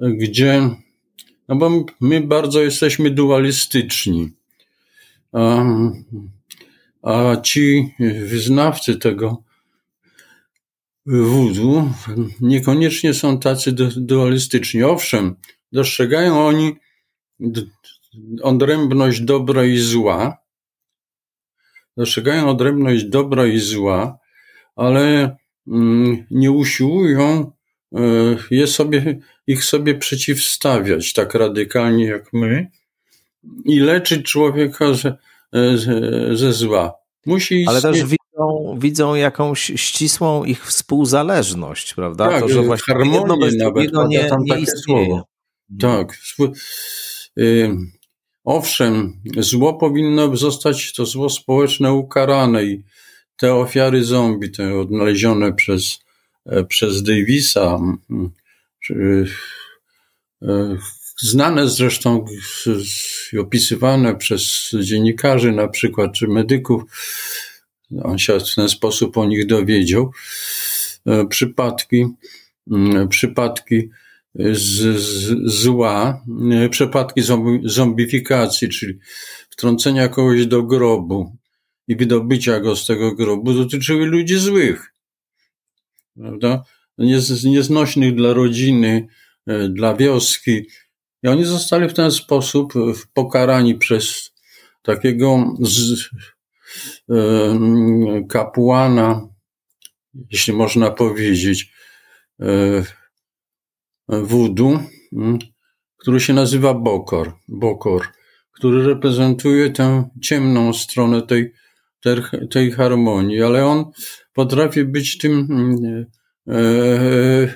[0.00, 0.70] gdzie,
[1.48, 4.32] no bo my bardzo jesteśmy dualistyczni.
[5.32, 5.64] A,
[7.02, 7.94] a ci
[8.26, 9.42] wyznawcy tego
[11.06, 11.90] wudu
[12.40, 14.82] niekoniecznie są tacy dualistyczni.
[14.82, 15.36] Owszem,
[15.72, 16.72] dostrzegają oni
[18.42, 20.38] odrębność dobra i zła,
[21.96, 24.18] dostrzegają odrębność dobra i zła,
[24.76, 25.36] ale
[25.68, 27.52] mm, nie usiłują
[28.50, 32.70] je sobie, ich sobie przeciwstawiać tak radykalnie jak my
[33.64, 35.16] i leczyć człowieka ze,
[35.76, 36.00] ze,
[36.36, 36.92] ze zła.
[37.26, 42.28] Musi Ale też widzą, widzą jakąś ścisłą ich współzależność, prawda?
[42.28, 45.06] Tak, to, że właśnie jedno bez nawet, nie, nie istnieje.
[45.06, 45.26] Słowo.
[45.80, 46.18] Tak.
[47.38, 47.76] Y,
[48.44, 52.82] owszem, zło powinno zostać, to zło społeczne ukarane i
[53.36, 56.11] te ofiary zombie, te odnalezione przez, e,
[56.68, 57.78] przez Davisa,
[58.90, 60.76] e,
[61.20, 62.24] znane zresztą
[63.32, 66.82] i opisywane przez dziennikarzy na przykład, czy medyków,
[68.02, 70.12] on się w ten sposób o nich dowiedział,
[71.06, 72.06] e, przypadki,
[73.08, 73.88] przypadki
[74.34, 76.24] z, z, zła,
[76.70, 77.22] przypadki
[77.64, 78.98] zombifikacji, czyli
[79.50, 81.36] wtrącenia kogoś do grobu
[81.88, 84.91] i wydobycia go z tego grobu dotyczyły ludzi złych,
[86.16, 86.62] prawda?
[87.44, 89.06] Nieznośnych dla rodziny,
[89.46, 90.66] e, dla wioski.
[91.22, 92.72] I oni zostali w ten sposób
[93.14, 94.32] pokarani przez
[94.82, 96.08] takiego z,
[97.10, 97.16] e,
[98.28, 99.28] kapłana,
[100.30, 101.72] jeśli można powiedzieć,
[102.40, 102.84] e,
[104.08, 104.78] wudu,
[105.12, 105.38] mm,
[105.96, 108.06] który się nazywa Bokor, Bokor,
[108.52, 111.52] który reprezentuje tę ciemną stronę tej,
[112.50, 113.90] tej harmonii, ale on
[114.32, 116.06] potrafi być tym, mm,
[116.48, 116.54] e,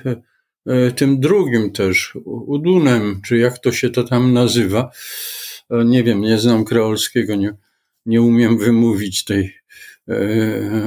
[0.05, 0.21] e,
[0.65, 4.91] e, tym drugim też, udunem, czy jak to się to tam nazywa.
[5.85, 7.53] Nie wiem, nie znam kreolskiego, nie,
[8.05, 9.53] nie umiem wymówić tej.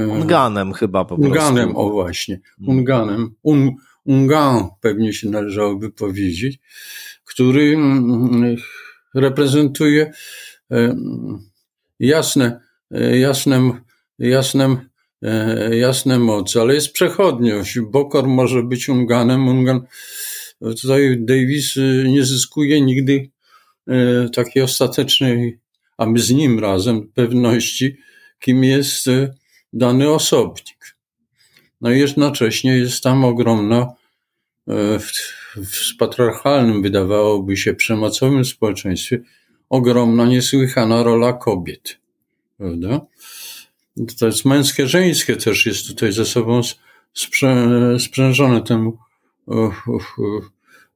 [0.08, 1.32] Unganem chyba po prostu.
[1.32, 2.40] Unganem, o właśnie.
[2.60, 2.78] Mm.
[2.78, 3.34] Unganem.
[3.42, 3.70] Un,
[4.04, 6.58] Ungan pewnie się należałoby powiedzieć,
[7.24, 8.56] który mm,
[9.14, 10.12] reprezentuje
[10.70, 10.96] e,
[11.98, 12.60] jasne,
[13.12, 13.80] jasne,
[14.18, 14.89] jasne,
[15.70, 17.80] jasne moce, ale jest przechodniość.
[17.80, 19.48] Bokor może być Unganem.
[19.48, 19.80] Ungan,
[20.82, 21.76] tutaj Davis
[22.08, 23.30] nie zyskuje nigdy
[24.34, 25.58] takiej ostatecznej,
[25.98, 27.96] a my z nim razem, pewności,
[28.38, 29.06] kim jest
[29.72, 30.96] dany osobnik.
[31.80, 33.92] No i jednocześnie jest tam ogromna,
[34.68, 35.12] e, w,
[35.56, 39.20] w patriarchalnym, wydawałoby się, przemocowym społeczeństwie,
[39.68, 41.98] ogromna, niesłychana rola kobiet.
[42.58, 43.00] Prawda?
[44.18, 46.60] To jest męskie, żeńskie też jest tutaj ze sobą
[47.14, 48.98] sprze, sprzężone temu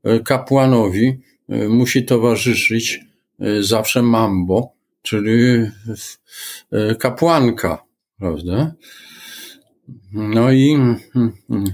[0.05, 1.21] e, kapłanowi.
[1.49, 3.01] E, musi towarzyszyć
[3.61, 5.67] zawsze mambo, czyli
[6.99, 7.85] kapłanka,
[8.19, 8.75] prawda?
[10.13, 10.79] No i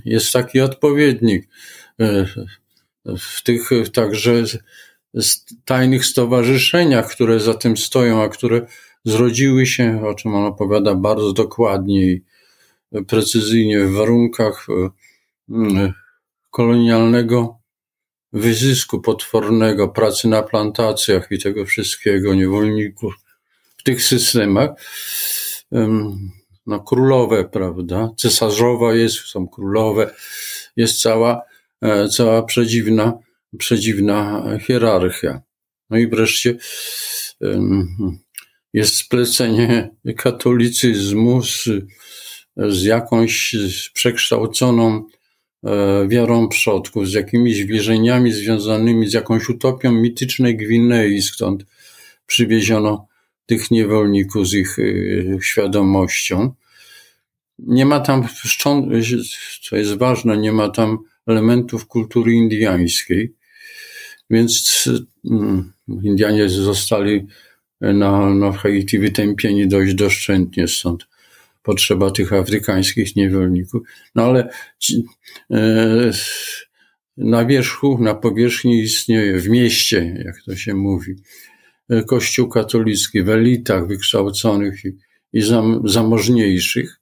[0.04, 1.48] jest taki odpowiednik
[2.00, 2.26] e,
[3.18, 4.44] w tych także
[5.64, 8.66] tajnych stowarzyszeniach, które za tym stoją, a które
[9.04, 12.22] zrodziły się, o czym on opowiada bardzo dokładnie i
[13.06, 14.66] precyzyjnie w warunkach
[15.50, 15.92] e,
[16.50, 17.58] kolonialnego
[18.32, 23.14] wyzysku potwornego, pracy na plantacjach i tego wszystkiego, niewolników
[23.76, 24.70] w tych systemach
[26.66, 28.10] no, królowe, prawda?
[28.16, 30.14] Cesarzowa jest, są królowe,
[30.76, 31.42] jest cała,
[31.82, 33.18] e, cała przedziwna,
[33.58, 35.40] przedziwna hierarchia.
[35.90, 36.56] No i wreszcie
[38.72, 41.68] jest splecenie katolicyzmu z,
[42.56, 43.56] z jakąś
[43.94, 45.04] przekształconą
[45.64, 51.64] e, wiarą przodków, z jakimiś wierzeniami związanymi z jakąś utopią mitycznej Gwinei, skąd
[52.26, 53.06] przywieziono
[53.46, 56.54] tych niewolników z ich y, świadomością.
[57.58, 58.28] Nie ma tam,
[59.62, 63.34] co jest ważne, nie ma tam elementów kultury indiańskiej,
[64.30, 64.84] więc
[65.30, 67.26] mm, Indianie zostali
[67.80, 71.06] na, na Haiti wytępieni dość doszczętnie, stąd
[71.62, 73.82] potrzeba tych afrykańskich niewolników.
[74.14, 74.48] No ale
[75.50, 76.10] e,
[77.16, 81.14] na wierzchu, na powierzchni istnieje, w mieście, jak to się mówi,
[82.06, 84.96] Kościół katolicki w elitach wykształconych i,
[85.32, 87.00] i zam, zamożniejszych,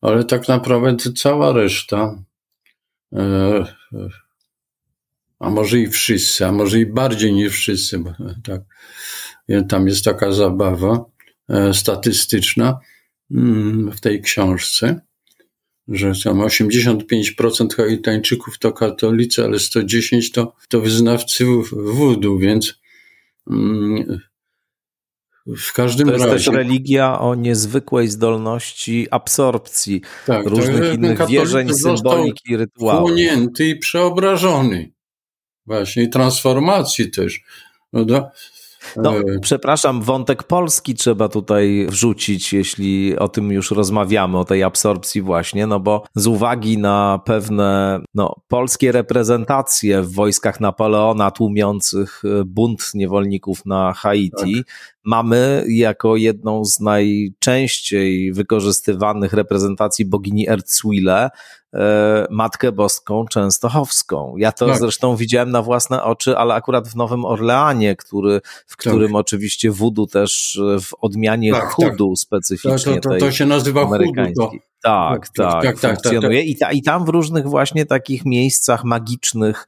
[0.00, 2.24] ale tak naprawdę cała reszta,
[3.12, 3.64] e,
[5.40, 8.62] a może i wszyscy, a może i bardziej niż wszyscy, bo tak,
[9.68, 11.04] tam jest taka zabawa
[11.48, 12.78] e, statystyczna
[13.30, 15.00] mm, w tej książce,
[15.88, 22.80] że tam 85% Haitańczyków to katolicy, ale 110 to, to wyznawcy wudu, więc
[23.50, 24.20] mm,
[25.46, 26.36] w każdym to jest razie.
[26.36, 33.10] też religia o niezwykłej zdolności absorpcji tak, różnych innych wierzeń, symboliki, rytuałów.
[33.10, 34.92] Wchłonięty i przeobrażony.
[35.66, 37.40] Właśnie, i transformacji też.
[37.90, 38.30] Prawda?
[38.96, 44.62] No, e, przepraszam, wątek polski trzeba tutaj wrzucić, jeśli o tym już rozmawiamy, o tej
[44.62, 52.22] absorpcji właśnie, no bo z uwagi na pewne no, polskie reprezentacje w wojskach Napoleona tłumiących
[52.24, 54.99] e, bunt niewolników na Haiti, tak.
[55.04, 61.30] Mamy jako jedną z najczęściej wykorzystywanych reprezentacji bogini Erzuile
[61.74, 64.34] E, Matkę Boską Częstochowską.
[64.36, 64.78] Ja to tak.
[64.78, 68.76] zresztą widziałem na własne oczy, ale akurat w Nowym Orleanie, który, w tak.
[68.76, 69.16] którym tak.
[69.16, 72.18] oczywiście wudu też w odmianie tak, chudu tak.
[72.18, 74.50] specyficznie to, to, to, to się nazywa hudu.
[74.82, 76.42] Tak, tak, tak, tak, funkcjonuje.
[76.42, 79.66] I, ta, I tam w różnych właśnie takich miejscach magicznych,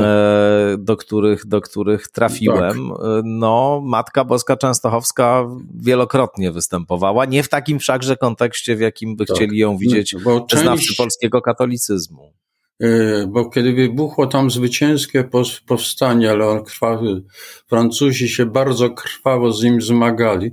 [0.00, 5.44] e, do, których, do których trafiłem, e, no Matka Boska Częstochowska
[5.80, 7.24] wielokrotnie występowała.
[7.24, 12.32] Nie w takim wszakże kontekście, w jakim by chcieli ją widzieć bo znawcy polskiego katolicyzmu.
[12.80, 15.28] E, bo kiedy wybuchło tam zwycięskie
[15.66, 17.22] powstanie, ale on krwawy,
[17.66, 20.50] Francuzi się bardzo krwawo z nim zmagali,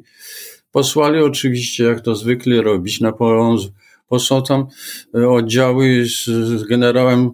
[0.72, 3.58] posłali oczywiście, jak to zwykle robić, Napoleon
[4.12, 4.68] posłał tam
[5.16, 6.26] e, oddziały z,
[6.60, 7.32] z generałem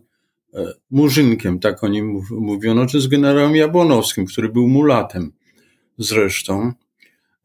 [0.54, 5.32] e, Murzynkiem, tak o nim mówiono, czy z generałem Jabłonowskim, który był mulatem
[5.98, 6.72] zresztą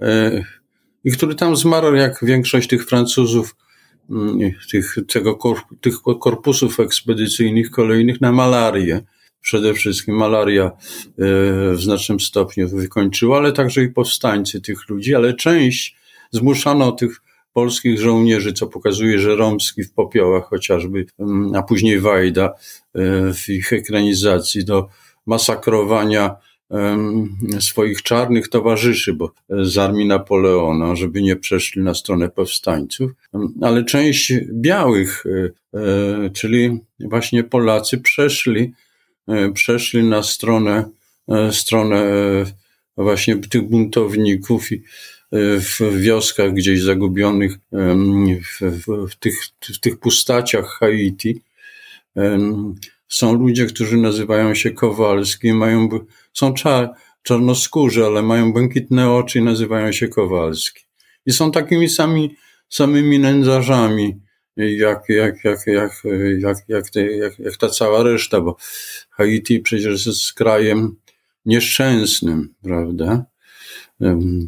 [0.01, 0.43] e,
[1.05, 3.57] i który tam zmarł, jak większość tych Francuzów,
[4.11, 4.39] mm,
[4.71, 5.39] tych, tego,
[5.81, 9.01] tych korpusów ekspedycyjnych kolejnych na malarię.
[9.41, 10.71] Przede wszystkim malaria
[11.73, 15.97] w znacznym stopniu wykończyła, ale także i powstańcy tych ludzi, ale część
[16.31, 17.21] zmuszano tych
[17.53, 22.55] polskich żołnierzy, co pokazuje, że Romski w popiołach chociażby, mm, a później Wajda e,
[23.35, 24.89] w ich ekranizacji do
[25.27, 26.37] masakrowania
[27.61, 33.11] swoich czarnych towarzyszy, bo z armii Napoleona, żeby nie przeszli na stronę powstańców,
[33.61, 38.73] ale część białych, e, e, czyli właśnie Polacy przeszli,
[39.55, 40.85] przeszli na stronę,
[41.51, 42.05] stronę
[42.97, 44.83] właśnie tych buntowników i
[45.33, 51.41] w wioskach gdzieś zagubionych, w, w, w, tych, w tych pustaciach Haiti.
[53.09, 55.89] Są ludzie, którzy nazywają się Kowalski, mają,
[56.33, 56.91] są czar,
[57.23, 60.85] czarnoskórzy, ale mają błękitne oczy i nazywają się Kowalski.
[61.27, 62.37] I są takimi sami,
[62.69, 64.21] samymi nędzarzami,
[64.57, 66.03] jak, jak, jak, jak,
[66.39, 68.57] jak, jak, te, jak, jak ta cała reszta, bo
[69.11, 70.97] Haiti przecież jest krajem
[71.47, 73.32] nieszczęsnym, prawda?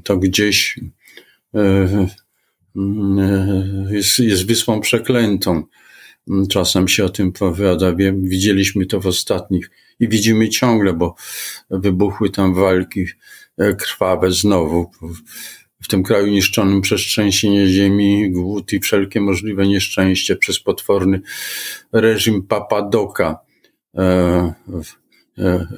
[0.05, 0.81] To gdzieś
[1.55, 1.61] e,
[2.77, 5.62] e, jest, jest wyspą przeklętą.
[6.51, 7.93] Czasem się o tym powiada.
[8.14, 11.14] Widzieliśmy to w ostatnich i widzimy ciągle, bo
[11.71, 13.07] wybuchły tam walki
[13.59, 14.90] e, krwawe znowu.
[15.83, 21.21] W tym kraju niszczonym przez trzęsienie ziemi, głód i wszelkie możliwe nieszczęście przez potworny
[21.93, 23.38] reżim Papadoka,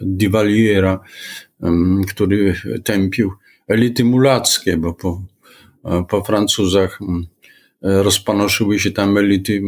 [0.02, 1.00] Divaliera,
[2.08, 3.32] który tępił
[3.68, 5.22] elity mulackie, bo po,
[6.08, 7.26] po Francuzach mm,
[7.82, 9.62] rozpanoszyły się tam elity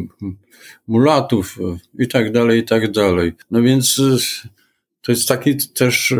[0.88, 1.58] mulatów
[1.98, 3.32] i tak dalej, i tak dalej.
[3.50, 4.00] No więc
[5.02, 6.14] to jest taki też,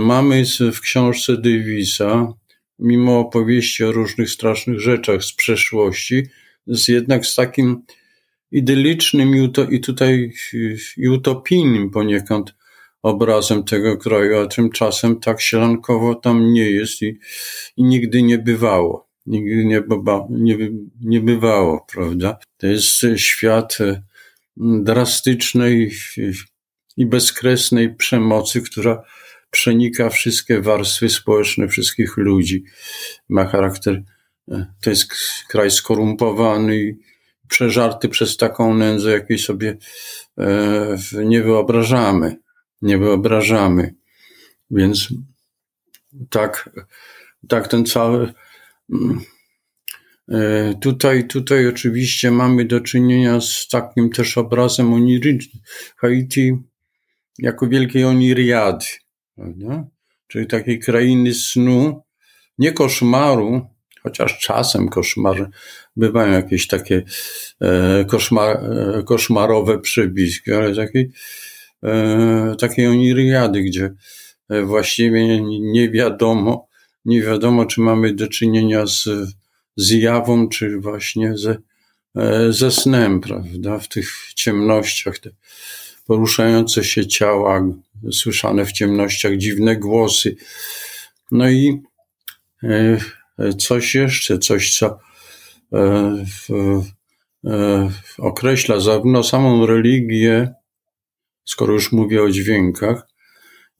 [0.00, 2.32] mamy w książce Davisa,
[2.78, 6.26] mimo opowieści o różnych strasznych rzeczach z przeszłości,
[6.66, 7.82] jest jednak z takim
[8.52, 10.32] idylicznym i tutaj
[10.96, 12.54] i utopijnym poniekąd
[13.08, 17.18] obrazem tego kraju, a tymczasem tak sielankowo tam nie jest i,
[17.76, 19.08] i nigdy nie bywało.
[19.26, 20.56] Nigdy nie, bywa, nie,
[21.00, 22.38] nie bywało, prawda?
[22.56, 24.02] To jest świat e,
[24.56, 25.90] drastycznej
[26.96, 29.02] i bezkresnej przemocy, która
[29.50, 32.64] przenika wszystkie warstwy społeczne wszystkich ludzi.
[33.28, 34.02] Ma charakter,
[34.50, 35.12] e, to jest
[35.48, 36.98] kraj skorumpowany i
[37.48, 39.76] przeżarty przez taką nędzę, jakiej sobie
[40.38, 42.36] e, nie wyobrażamy
[42.82, 43.94] nie wyobrażamy.
[44.70, 45.08] Więc
[46.30, 46.70] tak,
[47.48, 48.32] tak ten cały.
[48.92, 49.20] Mm,
[50.28, 55.62] e, tutaj, tutaj oczywiście mamy do czynienia z takim też obrazem onirycznym.
[55.96, 56.52] Haiti
[57.38, 58.86] jako wielkiej oniriady,
[59.34, 59.84] prawda?
[60.28, 62.02] czyli takiej krainy snu,
[62.58, 63.66] nie koszmaru,
[64.02, 65.50] chociaż czasem koszmar,
[65.96, 67.02] bywają jakieś takie
[67.60, 71.10] e, koszmar, e, koszmarowe przybiski, ale takiej,
[72.58, 73.94] takiej oniriady, gdzie
[74.48, 76.68] e, właściwie nie wiadomo,
[77.04, 79.08] nie wiadomo, czy mamy do czynienia z
[79.76, 81.56] zjawą, czy właśnie ze,
[82.16, 83.78] e, ze snem, prawda?
[83.78, 85.30] W tych ciemnościach, te
[86.06, 87.68] poruszające się ciała,
[88.12, 90.36] słyszane w ciemnościach dziwne głosy.
[91.32, 91.82] No i
[92.62, 92.98] e,
[93.58, 94.98] coś jeszcze, coś, co
[95.72, 96.24] e,
[98.18, 100.54] określa zarówno samą religię,
[101.48, 103.08] skoro już mówię o dźwiękach,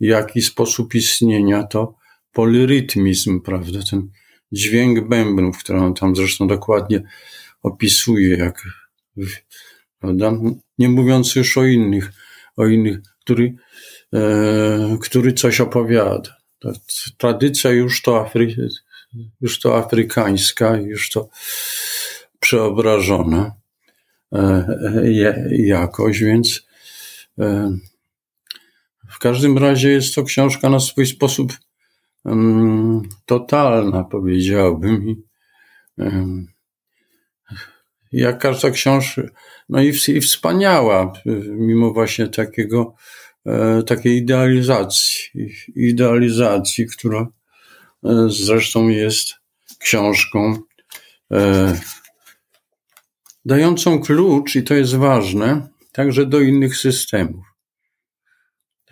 [0.01, 1.95] jak i sposób istnienia, to
[2.33, 3.79] polyrytmizm, prawda?
[3.91, 4.11] Ten
[4.53, 7.03] dźwięk bębnów, który on tam zresztą dokładnie
[7.63, 8.63] opisuje, jak,
[9.99, 10.33] prawda?
[10.79, 12.13] Nie mówiąc już o innych,
[12.57, 13.55] o innych, który,
[14.15, 16.37] e, który coś opowiada.
[17.17, 18.57] Tradycja już to, Afry,
[19.41, 21.29] już to afrykańska, już to
[22.41, 23.53] przeobrażona
[24.33, 24.67] e,
[25.51, 26.68] jakoś, więc e,
[29.09, 31.53] w każdym razie jest to książka na swój sposób
[33.27, 35.23] totalna, powiedziałbym.
[38.13, 39.23] Jak każda książka,
[39.69, 41.13] no i, i wspaniała,
[41.51, 42.95] mimo właśnie takiego,
[43.47, 45.31] e, takiej idealizacji,
[45.77, 47.29] idealizacji, która
[48.05, 49.35] e, zresztą jest
[49.79, 50.59] książką
[51.33, 51.75] e,
[53.45, 55.69] dającą klucz, i to jest ważne,
[55.99, 57.45] także do innych systemów.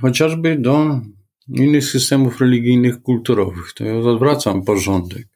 [0.01, 1.01] Chociażby do
[1.49, 3.73] innych systemów religijnych, kulturowych.
[3.73, 5.29] To ja odwracam porządek.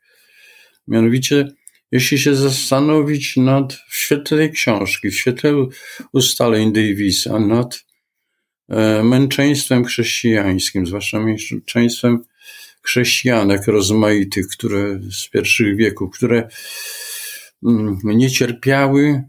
[0.89, 1.49] Mianowicie,
[1.93, 5.53] jeśli się zastanowić nad, w świetle tej książki, w świetle
[6.13, 7.85] ustaleń Davisa, nad
[8.69, 12.19] e, męczeństwem chrześcijańskim, zwłaszcza męczeństwem
[12.83, 16.49] chrześcijanek rozmaitych, które z pierwszych wieków, które
[17.67, 19.23] mm, nie cierpiały,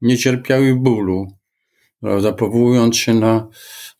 [0.00, 1.43] nie cierpiały bólu,
[2.04, 3.48] prawda, powołując się na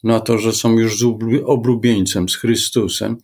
[0.02, 1.04] na to, że są już
[1.44, 3.16] oblubieńcem, z Chrystusem,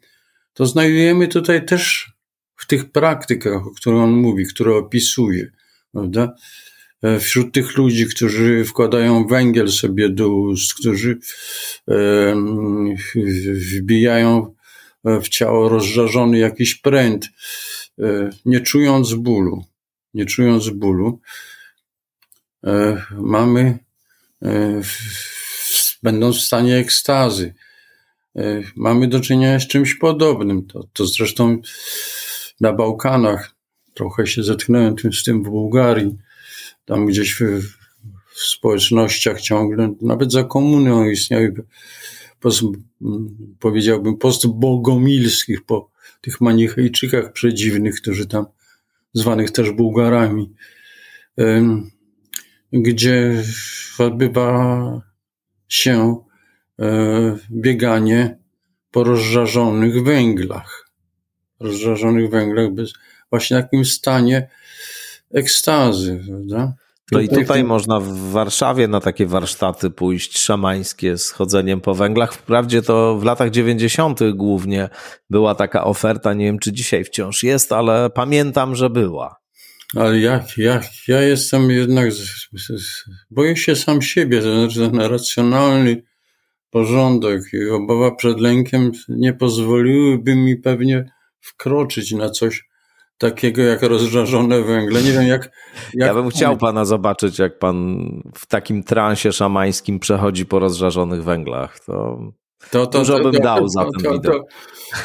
[0.54, 2.12] to znajdujemy tutaj też
[2.56, 5.50] w tych praktykach, o których on mówi, które opisuje,
[5.92, 6.34] prawda?
[7.02, 11.18] E, wśród tych ludzi, którzy wkładają węgiel sobie do ust, którzy
[11.88, 11.94] e,
[13.44, 14.54] wbijają
[15.04, 17.28] w ciało rozżarzony jakiś pręt,
[17.98, 19.64] e, nie czując bólu,
[20.14, 21.20] nie czując bólu,
[23.10, 23.78] mamy
[26.02, 27.54] będąc w stanie ekstazy.
[28.36, 30.66] E, mamy do czynienia z czymś podobnym.
[30.66, 31.58] To, to zresztą
[32.60, 33.54] na Bałkanach
[33.94, 36.18] trochę się zetknąłem z tym w Bułgarii.
[36.84, 37.60] Tam gdzieś w,
[38.34, 41.54] w społecznościach ciągle, nawet za komuną istniały,
[42.40, 42.62] post,
[43.58, 48.46] powiedziałbym, postbogomilskich, po tych manichejczykach przedziwnych, którzy tam,
[49.12, 50.54] zwanych też Bułgarami,
[52.72, 53.42] gdzie
[53.98, 55.02] odbywa
[55.68, 56.16] się
[56.78, 58.38] e, bieganie
[58.90, 60.90] po rozżarzonych węglach.
[61.60, 62.92] Rozżarzonych węglach bez,
[63.30, 64.48] właśnie takim stanie
[65.34, 66.74] ekstazy, prawda?
[67.12, 72.34] No i tutaj można w Warszawie na takie warsztaty pójść szamańskie z chodzeniem po węglach.
[72.34, 74.20] Wprawdzie to w latach 90.
[74.34, 74.88] głównie
[75.30, 79.39] była taka oferta, nie wiem czy dzisiaj wciąż jest, ale pamiętam, że była.
[79.96, 85.00] Ale jak, jak, ja jestem jednak, z, z, boję się sam siebie, to znaczy ten
[85.00, 86.02] racjonalny
[86.70, 92.64] porządek i obawa przed lękiem nie pozwoliłyby mi pewnie wkroczyć na coś
[93.18, 95.02] takiego jak rozżarzone węgle.
[95.02, 95.50] Nie wiem jak...
[95.94, 101.24] jak ja bym chciał pana zobaczyć, jak pan w takim transie szamańskim przechodzi po rozżarzonych
[101.24, 101.80] węglach.
[101.80, 102.18] To,
[102.70, 104.42] to, to dużo bym dał za ten widok.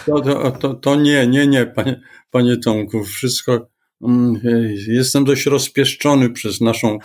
[0.06, 3.04] To, to, to, nie, nie, nie, panie, panie Tomku.
[3.04, 3.68] Wszystko
[4.88, 6.98] jestem dość rozpieszczony przez naszą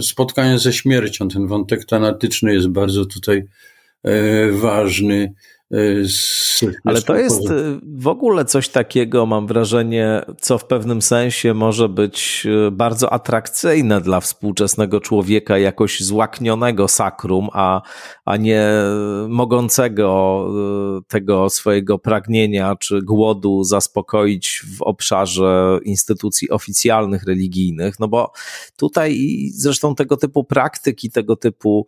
[0.00, 1.28] spotkania ze śmiercią.
[1.28, 3.44] Ten wątek tanatyczny jest bardzo tutaj
[4.02, 5.32] e, ważny.
[6.84, 11.88] Ale to jest y, w ogóle coś takiego, mam wrażenie, co w pewnym sensie może
[11.88, 17.82] być y, bardzo atrakcyjne dla współczesnego człowieka, jakoś złaknionego sakrum, a,
[18.24, 18.68] a nie
[19.28, 20.06] mogącego
[21.08, 28.00] tego swojego pragnienia czy głodu zaspokoić w obszarze instytucji oficjalnych, religijnych.
[28.00, 28.32] No bo
[28.76, 31.86] tutaj zresztą tego typu praktyki, tego typu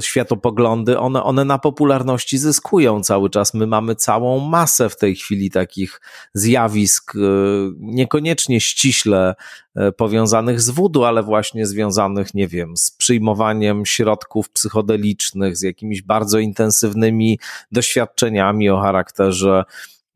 [0.00, 3.54] światopoglądy, one, one na popularności zyskują cały czas.
[3.54, 6.00] My mamy całą masę w tej chwili takich
[6.34, 7.18] zjawisk, e,
[7.78, 9.34] niekoniecznie ściśle
[9.74, 16.02] e, powiązanych z wudu, ale właśnie związanych, nie wiem, z przyjmowaniem środków psychodelicznych, z jakimiś
[16.02, 17.38] bardzo intensywnymi
[17.72, 19.64] doświadczeniami o charakterze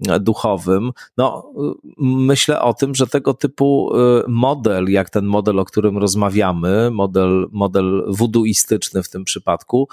[0.01, 0.93] duchowym.
[1.17, 1.53] No,
[1.99, 7.49] myślę o tym, że tego typu y, model, jak ten model, o którym rozmawiamy, model,
[7.53, 9.89] model wuduistyczny w tym przypadku,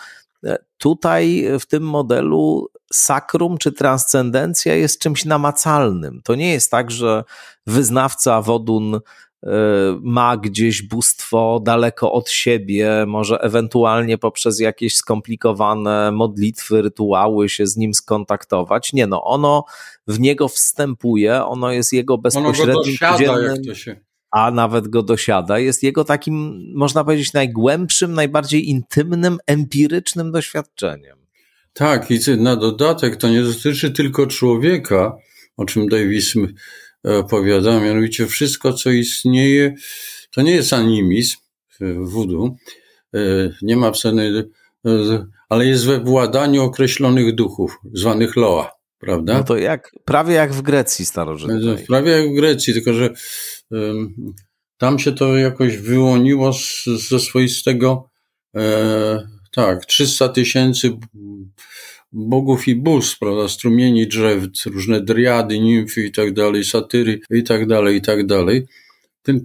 [0.45, 6.21] y, tutaj w tym modelu sakrum czy transcendencja jest czymś namacalnym.
[6.23, 7.23] To nie jest tak, że
[7.67, 8.99] wyznawca wodun
[10.01, 17.77] ma gdzieś bóstwo daleko od siebie, może ewentualnie poprzez jakieś skomplikowane modlitwy, rytuały się z
[17.77, 18.93] nim skontaktować.
[18.93, 19.63] Nie no, ono
[20.07, 23.95] w niego wstępuje, ono jest jego bezpośrednim ono go dosiada, jak to się...
[24.31, 25.59] a nawet go dosiada.
[25.59, 31.17] Jest jego takim, można powiedzieć, najgłębszym, najbardziej intymnym, empirycznym doświadczeniem.
[31.73, 35.17] Tak, i na dodatek to nie dotyczy tylko człowieka,
[35.57, 36.33] o czym Davis
[37.03, 39.75] opowiada, mianowicie wszystko, co istnieje,
[40.31, 41.37] to nie jest animizm
[41.79, 42.55] w voodoo,
[43.15, 43.19] e,
[43.61, 44.43] nie ma wcale,
[45.49, 49.33] ale jest we władaniu określonych duchów, zwanych loa, prawda?
[49.33, 51.85] No to jak, prawie jak w Grecji starożytnej.
[51.87, 53.09] Prawie jak w Grecji, tylko że
[54.77, 58.09] tam się to jakoś wyłoniło z, ze swoistego,
[58.55, 60.97] e, tak, 300 tysięcy
[62.11, 67.67] bogów i bóstw, prawda, strumieni drzew, różne driady, nimfy i tak dalej, satyry i tak
[67.67, 68.67] dalej, i tak dalej.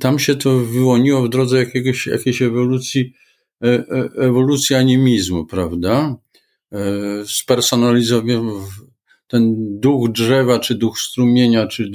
[0.00, 3.12] Tam się to wyłoniło w drodze jakiegoś, jakiejś ewolucji,
[3.64, 6.16] e, e, ewolucji animizmu, prawda?
[6.72, 6.78] E,
[7.26, 8.44] Spersonalizował
[9.26, 11.90] ten duch drzewa, czy duch strumienia, czy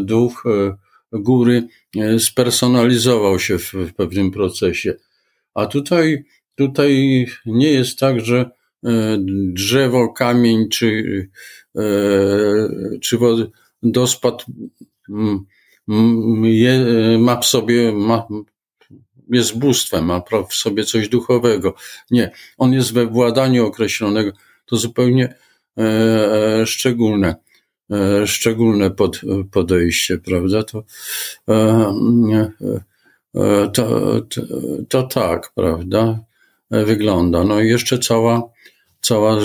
[0.00, 0.44] duch
[1.12, 1.68] góry
[2.18, 4.94] spersonalizował się w pewnym procesie.
[5.54, 8.50] A tutaj, tutaj nie jest tak, że
[9.52, 11.28] drzewo, kamień czy,
[11.76, 11.82] e,
[13.00, 14.44] czy wodospad
[16.42, 16.78] je,
[17.18, 18.26] ma w sobie, ma,
[19.30, 21.74] jest bóstwem, ma w sobie coś duchowego.
[22.10, 24.32] Nie, on jest we władaniu określonego.
[24.66, 25.34] To zupełnie
[25.78, 27.34] e, szczególne,
[28.26, 29.20] szczególne pod,
[29.50, 30.62] podejście, prawda?
[30.62, 30.84] To,
[33.72, 34.42] to, to,
[34.88, 36.20] to tak, prawda?
[36.70, 37.44] Wygląda.
[37.44, 38.50] No i jeszcze cała
[39.10, 39.40] cała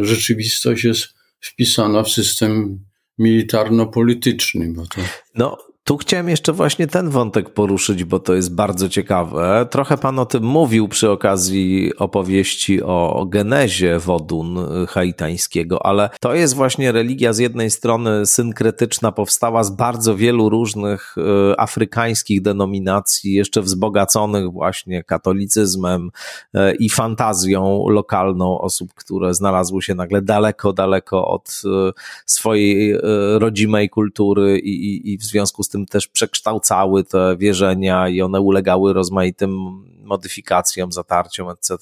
[0.00, 1.08] rzeczywistość jest
[1.40, 2.78] wpisana w system
[3.18, 4.74] militarno-polityczny.
[4.74, 5.00] To...
[5.34, 9.66] No, tu chciałem jeszcze właśnie ten wątek poruszyć, bo to jest bardzo ciekawe.
[9.70, 14.58] Trochę pan o tym mówił przy okazji opowieści o genezie wodun
[14.88, 21.14] haitańskiego, ale to jest właśnie religia z jednej strony synkretyczna, powstała z bardzo wielu różnych
[21.18, 26.10] e, afrykańskich denominacji, jeszcze wzbogaconych właśnie katolicyzmem
[26.54, 31.92] e, i fantazją lokalną osób, które znalazły się nagle daleko, daleko od e,
[32.26, 32.94] swojej
[33.38, 38.40] rodzimej kultury i, i, i w związku z tym też przekształcały te wierzenia i one
[38.40, 41.76] ulegały rozmaitym modyfikacjom, zatarciom, etc.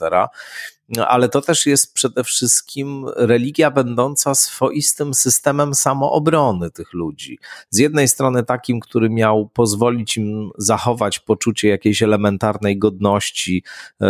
[0.89, 7.39] No, ale to też jest przede wszystkim religia będąca swoistym systemem samoobrony tych ludzi.
[7.71, 13.65] Z jednej strony takim, który miał pozwolić im zachować poczucie jakiejś elementarnej godności
[14.01, 14.09] yy,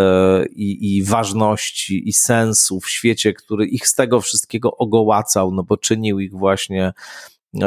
[0.56, 6.20] i ważności i sensu w świecie, który ich z tego wszystkiego ogołacał, no bo czynił
[6.20, 6.92] ich właśnie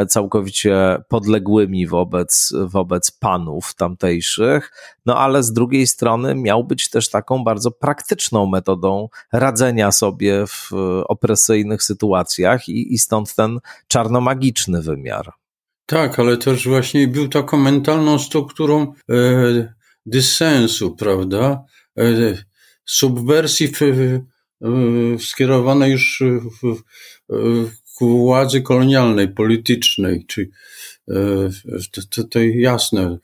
[0.10, 4.72] całkowicie podległymi wobec, wobec panów tamtejszych,
[5.06, 10.70] no ale z drugiej strony miał być też taką bardzo praktyczną metodą radzenia sobie w
[11.08, 15.32] opresyjnych sytuacjach i, i stąd ten czarnomagiczny wymiar.
[15.86, 19.74] Tak, ale też właśnie był taką mentalną strukturą e,
[20.06, 21.64] dysensu, prawda?
[21.98, 22.04] E,
[22.86, 23.80] subwersji w,
[24.62, 26.24] w, skierowanej już
[26.62, 26.76] w,
[27.70, 30.50] w ku władzy kolonialnej, politycznej, czy
[31.10, 31.16] e,
[32.10, 33.18] to, to, jasne.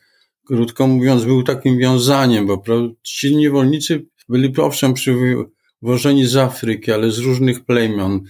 [0.46, 2.64] Krótko mówiąc, był takim wiązaniem, bo
[3.04, 8.22] ci niewolnicy byli owszem przywożeni z Afryki, ale z różnych plemion,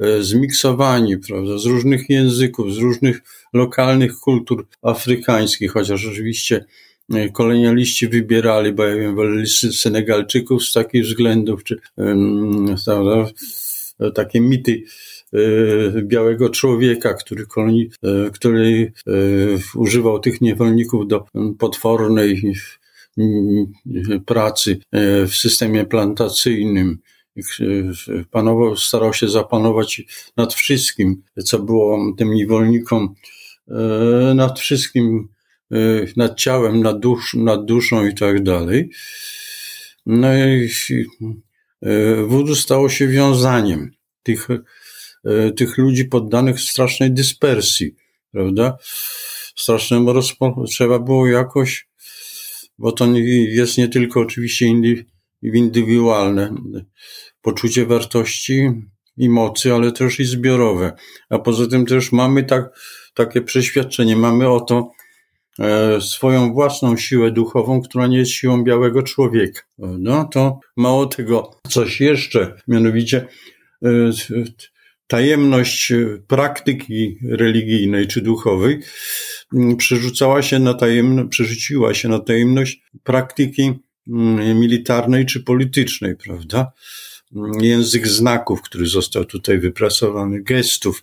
[0.00, 3.20] e, zmiksowani, prawda, z różnych języków, z różnych
[3.52, 6.64] lokalnych kultur afrykańskich, chociaż oczywiście
[7.32, 12.74] kolonialiści wybierali, bo ja wiem, Senegalczyków z takich względów, czy um,
[14.14, 15.17] takie mity E,
[16.02, 19.10] białego człowieka, który, koloni, e, który e,
[19.74, 21.24] używał tych niewolników do
[21.58, 22.54] potwornej
[24.26, 24.78] pracy
[25.28, 26.98] w systemie plantacyjnym.
[28.30, 30.02] Panował, starał się zapanować
[30.36, 33.14] nad wszystkim, co było tym niewolnikom,
[34.34, 35.28] nad wszystkim,
[36.16, 38.90] nad ciałem, nad, dusz, nad duszą i tak dalej.
[40.06, 40.68] No i
[42.26, 43.90] wudu stało się wiązaniem
[44.22, 44.87] tych E,
[45.56, 47.94] tych ludzi poddanych strasznej dyspersji,
[48.32, 48.76] prawda?
[49.56, 50.64] Strasznemu rozpo...
[50.68, 51.88] trzeba było jakoś,
[52.78, 53.06] bo to
[53.48, 54.66] jest nie tylko oczywiście
[55.42, 56.54] indywidualne
[57.42, 58.70] poczucie wartości
[59.16, 60.92] i mocy, ale też i zbiorowe.
[61.30, 62.78] A poza tym też mamy tak,
[63.14, 64.90] takie przeświadczenie, mamy o to
[65.58, 69.60] e, swoją własną siłę duchową, która nie jest siłą białego człowieka.
[69.78, 73.26] No to mało tego, coś jeszcze, mianowicie
[73.84, 73.88] e,
[75.08, 78.80] tajemność e, praktyki religijnej czy duchowej
[79.54, 83.72] mm, przerzucała się na tajemno, przerzuciła się na tajemność praktyki
[84.08, 86.72] mm, militarnej czy politycznej, prawda?
[87.36, 91.02] Mm, język znaków, który został tutaj wypracowany, gestów,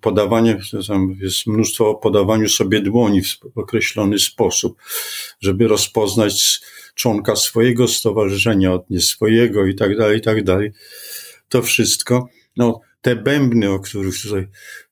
[0.00, 0.58] podawanie,
[1.20, 4.82] jest mnóstwo o podawaniu sobie dłoni w określony sposób,
[5.40, 6.60] żeby rozpoznać
[6.94, 10.72] członka swojego stowarzyszenia od nie swojego i tak dalej, i tak dalej.
[11.48, 14.46] To wszystko no, te bębny, o których tutaj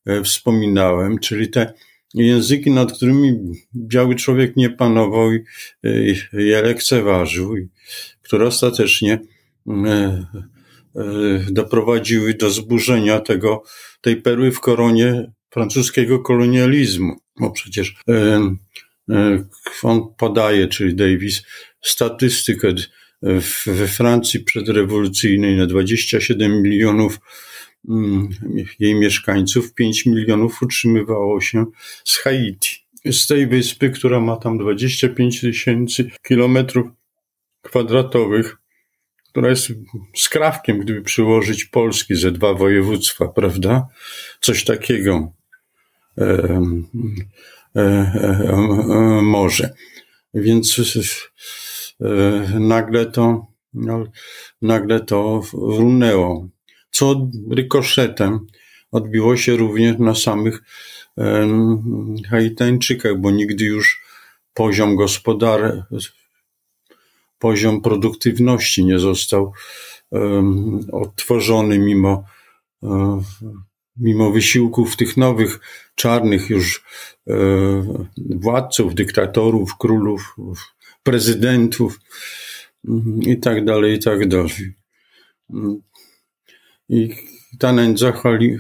[0.07, 1.73] e, wspominałem, czyli te
[2.15, 3.39] języki, nad którymi
[3.77, 7.69] biały człowiek nie panował i je lekceważył, i
[8.23, 9.21] które ostatecznie
[9.69, 10.25] e, e,
[11.51, 13.63] doprowadziły do zburzenia tego,
[14.01, 17.17] tej perły w koronie francuskiego kolonializmu.
[17.41, 17.95] Bo przecież
[19.83, 21.43] on podaje, czyli Davis,
[21.83, 22.75] statystykę
[23.67, 27.19] we Francji przedrewolucyjnej na 27 milionów
[28.79, 31.67] jej mieszkańców, 5 milionów utrzymywało się
[32.05, 32.71] z Haiti.
[33.11, 36.87] Z tej wyspy, która ma tam 25 tysięcy kilometrów
[37.63, 38.57] kwadratowych,
[39.29, 39.73] która jest
[40.17, 43.89] skrawkiem, gdyby przyłożyć Polski ze dwa województwa, prawda?
[44.41, 45.33] Coś takiego
[46.19, 46.61] e,
[47.77, 49.75] e, e, może.
[50.35, 50.81] Więc
[52.01, 54.05] e, nagle to, no,
[54.63, 56.49] nagle to runęło
[56.93, 58.47] co rykoszetem
[58.91, 60.63] odbiło się również na samych
[62.31, 64.03] Haitańczykach, bo nigdy już
[64.55, 65.87] poziom gospodar,
[67.39, 69.53] poziom produktywności nie został
[70.93, 72.25] odtworzony mimo,
[72.81, 73.23] um,
[73.97, 75.61] mimo wysiłków tych nowych,
[75.95, 76.85] czarnych już
[77.27, 80.35] um, władców, dyktatorów, królów,
[81.03, 82.01] prezydentów
[83.21, 84.75] i tak dalej, i tak dalej.
[86.93, 87.09] I
[87.59, 88.13] ta nędza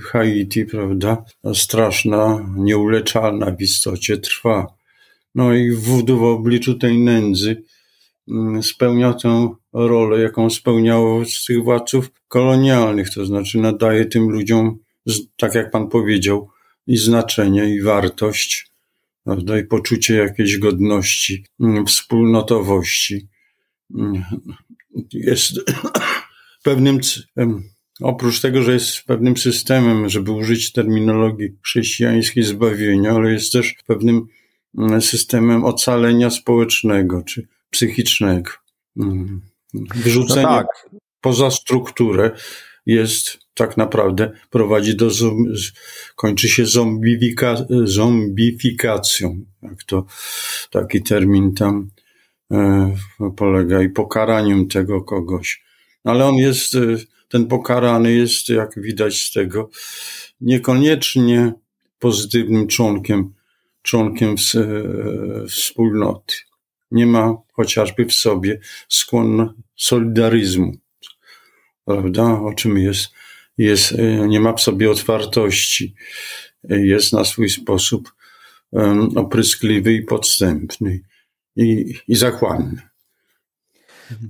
[0.03, 1.24] Haiti, prawda,
[1.55, 4.66] straszna, nieuleczalna w istocie trwa.
[5.35, 7.62] No i wódu w obliczu tej nędzy
[8.28, 14.78] mm, spełnia tę rolę, jaką spełniało z tych władców kolonialnych, to znaczy nadaje tym ludziom,
[15.37, 16.49] tak jak pan powiedział,
[16.87, 18.70] i znaczenie, i wartość,
[19.24, 23.28] prawda, i poczucie jakiejś godności, mm, wspólnotowości.
[23.99, 24.24] Mm,
[25.12, 25.61] jest
[26.64, 27.01] pewnym
[28.01, 34.26] Oprócz tego, że jest pewnym systemem, żeby użyć terminologii chrześcijańskiej zbawienia, ale jest też pewnym
[34.78, 38.51] mm, systemem ocalenia społecznego czy psychicznego.
[38.97, 39.40] Mm.
[39.74, 40.66] Wyrzucenie no tak.
[41.20, 42.30] poza strukturę
[42.86, 45.11] jest tak naprawdę prowadzi do,
[46.16, 50.07] kończy się zombifika, zombifikacją, jak to
[50.70, 51.90] taki termin tam
[52.53, 52.95] e,
[53.36, 55.62] polega, i pokaraniem tego kogoś.
[56.05, 56.78] Ale on jest e,
[57.33, 59.70] ten pokarany jest, jak widać z tego,
[60.41, 61.53] niekoniecznie
[61.99, 63.35] pozytywnym członkiem,
[63.83, 64.37] członkiem e,
[65.47, 66.35] wspólnoty.
[66.91, 70.72] Nie ma chociażby w sobie skłon solidaryzmu,
[71.85, 72.41] prawda?
[72.41, 73.11] O czym jest,
[73.59, 75.95] jest, e, nie ma w sobie otwartości,
[76.68, 78.12] jest na swój sposób
[79.16, 81.01] opryskliwy i podstępny
[81.57, 82.91] i, i zachłanny.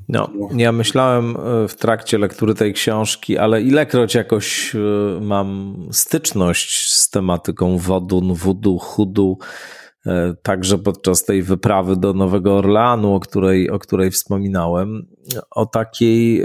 [0.08, 4.78] No, ja myślałem e, w trakcie lektury tej książki, ale ilekroć jakoś e,
[5.20, 9.38] mam styczność z tematyką wodun, wudu, chudu,
[10.06, 15.06] e, także podczas tej wyprawy do Nowego Orleanu, o której, o której wspominałem,
[15.50, 16.44] o takiej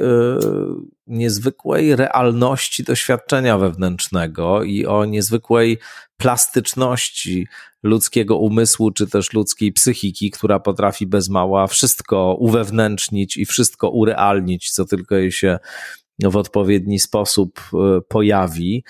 [1.08, 5.78] niezwykłej realności doświadczenia wewnętrznego i o niezwykłej
[6.18, 7.48] plastyczności
[7.88, 14.72] ludzkiego umysłu, czy też ludzkiej psychiki, która potrafi bez mała wszystko uwewnętrznić i wszystko urealnić,
[14.72, 15.60] co tylko jej się
[16.24, 18.84] w odpowiedni sposób e, pojawi.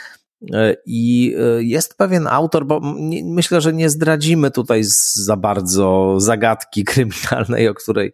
[0.54, 2.82] E, I e, jest pewien autor, bo
[3.24, 4.82] myślę, że nie zdradzimy tutaj
[5.14, 8.14] za bardzo zagadki kryminalnej, o której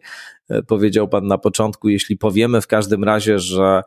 [0.66, 1.88] powiedział Pan na początku.
[1.88, 3.82] Jeśli powiemy w każdym razie, że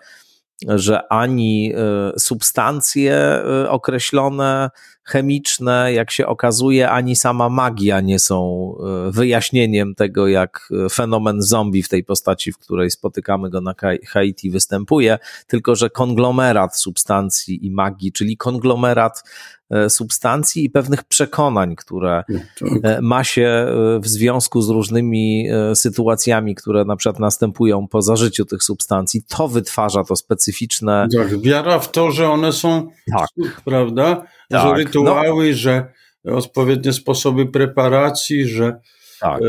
[0.67, 1.73] że ani
[2.17, 4.69] substancje określone,
[5.07, 8.71] chemiczne, jak się okazuje, ani sama magia nie są
[9.07, 13.73] e, wyjaśnieniem tego, jak fenomen zombie w tej postaci, w której spotykamy go na
[14.07, 19.23] Haiti, występuje, tylko że konglomerat substancji i magii, czyli konglomerat
[19.69, 22.69] E, substancji i pewnych przekonań, które no, tak.
[22.83, 28.45] E, ma się e, w związku z różnymi sytuacjami, które na przykład następują po zażyciu
[28.45, 29.23] tych substancji.
[29.27, 31.07] To wytwarza to specyficzne.
[31.17, 33.29] Tak, wiara w to, że one są, tak.
[33.65, 34.23] prawda?
[34.49, 34.77] Tak.
[34.77, 35.55] Że rytuały, no.
[35.55, 35.93] że
[36.25, 38.79] odpowiednie sposoby preparacji, że
[39.19, 39.41] tak.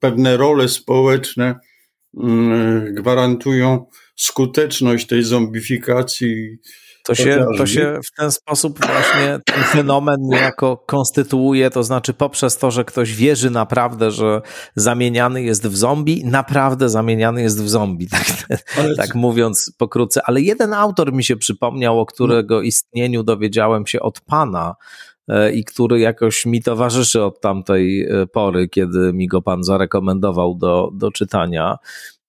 [0.00, 1.54] pewne role społeczne
[2.16, 6.58] mm, gwarantują skuteczność tej zombifikacji
[7.10, 12.58] to się, to się w ten sposób właśnie ten fenomen niejako konstytuuje, to znaczy poprzez
[12.58, 14.42] to, że ktoś wierzy naprawdę, że
[14.74, 18.48] zamieniany jest w zombie, naprawdę zamieniany jest w zombie, tak,
[18.96, 20.20] tak mówiąc pokrótce.
[20.24, 24.74] Ale jeden autor mi się przypomniał, o którego istnieniu dowiedziałem się od pana,
[25.28, 30.54] e, i który jakoś mi towarzyszy od tamtej e, pory, kiedy mi go pan zarekomendował
[30.54, 31.76] do, do czytania.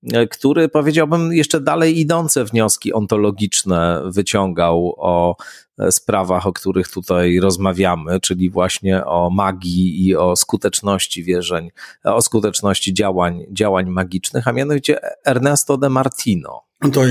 [0.03, 5.35] E, który powiedziałbym jeszcze dalej idące wnioski ontologiczne wyciągał o
[5.79, 11.69] e, sprawach, o których tutaj rozmawiamy, czyli właśnie o magii i o skuteczności wierzeń,
[12.03, 16.61] o skuteczności działań, działań magicznych, a mianowicie Ernesto de Martino.
[16.93, 17.01] To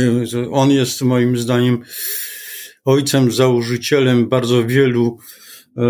[0.52, 1.82] on jest moim zdaniem
[2.84, 5.18] ojcem, założycielem bardzo wielu
[5.76, 5.82] e,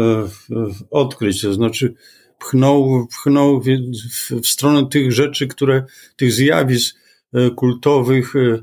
[0.90, 1.94] odkryć, to znaczy
[2.41, 3.66] pchnął, pchnął w,
[4.43, 5.84] w, stronę tych rzeczy, które,
[6.16, 6.97] tych zjawisk
[7.34, 8.62] e, kultowych, e,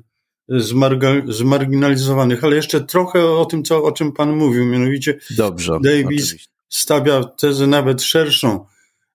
[1.28, 2.44] zmarginalizowanych.
[2.44, 6.52] Ale jeszcze trochę o tym, co, o czym Pan mówił, mianowicie Dobrze, Davis oczywiście.
[6.70, 8.66] stawia tezę nawet szerszą,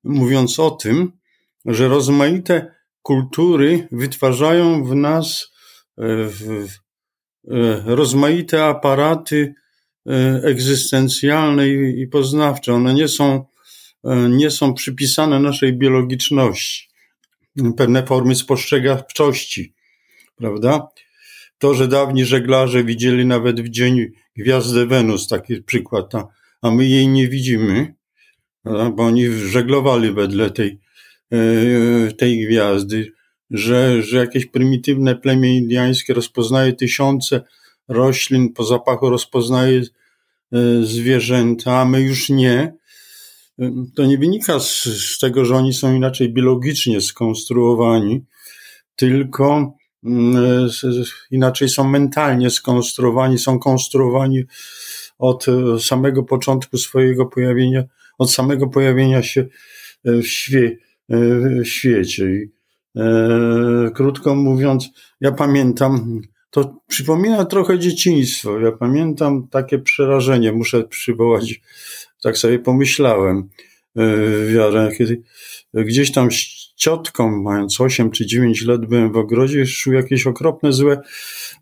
[0.04, 1.12] mówiąc o tym,
[1.64, 5.52] że rozmaite kultury wytwarzają w nas
[5.98, 6.66] e, w,
[7.84, 9.54] rozmaite aparaty
[10.42, 12.74] egzystencjalne i poznawcze.
[12.74, 13.44] One nie są
[14.28, 16.88] nie są przypisane naszej biologiczności,
[17.76, 19.74] pewne formy spostrzegawczości,
[20.36, 20.88] prawda?
[21.58, 26.28] To, że dawni żeglarze widzieli nawet w dzień gwiazdę Wenus, taki przykład, a,
[26.62, 27.94] a my jej nie widzimy,
[28.62, 28.90] prawda?
[28.90, 30.78] bo oni żeglowali wedle tej,
[31.32, 33.12] e, tej gwiazdy,
[33.50, 37.40] że, że jakieś prymitywne plemię indiańskie rozpoznaje tysiące
[37.88, 39.82] roślin, po zapachu rozpoznaje e,
[40.82, 42.74] zwierzęta, a my już nie,
[43.94, 48.24] to nie wynika z, z tego, że oni są inaczej biologicznie skonstruowani,
[48.96, 50.68] tylko mm,
[51.30, 54.44] inaczej są mentalnie skonstruowani, są konstruowani
[55.18, 57.84] od e, samego początku swojego pojawienia,
[58.18, 59.46] od samego pojawienia się
[60.04, 61.16] e, w, świe, e,
[61.62, 62.24] w świecie.
[62.24, 62.52] I,
[62.96, 64.88] e, krótko mówiąc,
[65.20, 68.60] ja pamiętam, to przypomina trochę dzieciństwo.
[68.60, 71.60] Ja pamiętam takie przerażenie, muszę przywołać
[72.22, 73.48] tak sobie pomyślałem,
[73.96, 75.22] e, wiarę, kiedy
[75.74, 80.72] gdzieś tam z ciotką, mając 8 czy 9 lat, byłem w ogrodzie, szły jakieś okropne,
[80.72, 81.00] złe,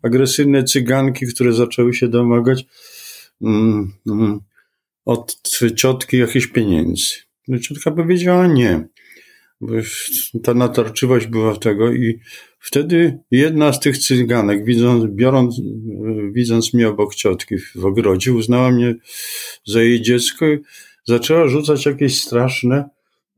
[0.03, 2.65] agresywne cyganki, które zaczęły się domagać
[3.41, 4.39] mm, mm,
[5.05, 5.41] od
[5.75, 7.05] ciotki jakichś pieniędzy.
[7.47, 8.87] No, ciotka powiedziała nie,
[9.61, 9.73] bo
[10.43, 12.19] ta natarczywość była tego i
[12.59, 15.61] wtedy jedna z tych cyganek, widząc, biorąc,
[16.31, 18.95] widząc mnie obok ciotki w ogrodzie, uznała mnie
[19.65, 20.59] za jej dziecko i
[21.05, 22.89] zaczęła rzucać jakieś straszne,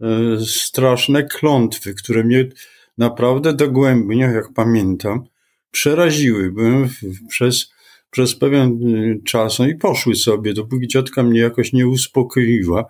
[0.02, 2.50] e, straszne klątwy, które mnie
[2.98, 5.24] naprawdę dogłębnie, jak pamiętam,
[5.72, 6.52] przeraziły.
[6.52, 6.90] Byłem
[7.30, 7.72] przez,
[8.10, 12.86] przez pewien e, czas, no i poszły sobie, dopóki ciotka mnie jakoś nie uspokoiła,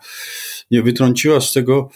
[0.72, 1.90] nie wytrąciła z tego,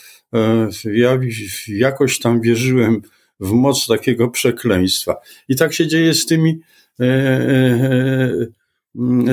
[0.94, 1.20] ja
[1.68, 3.02] jakoś tam wierzyłem
[3.40, 5.16] w moc takiego przekleństwa.
[5.50, 6.60] I tak się dzieje z tymi,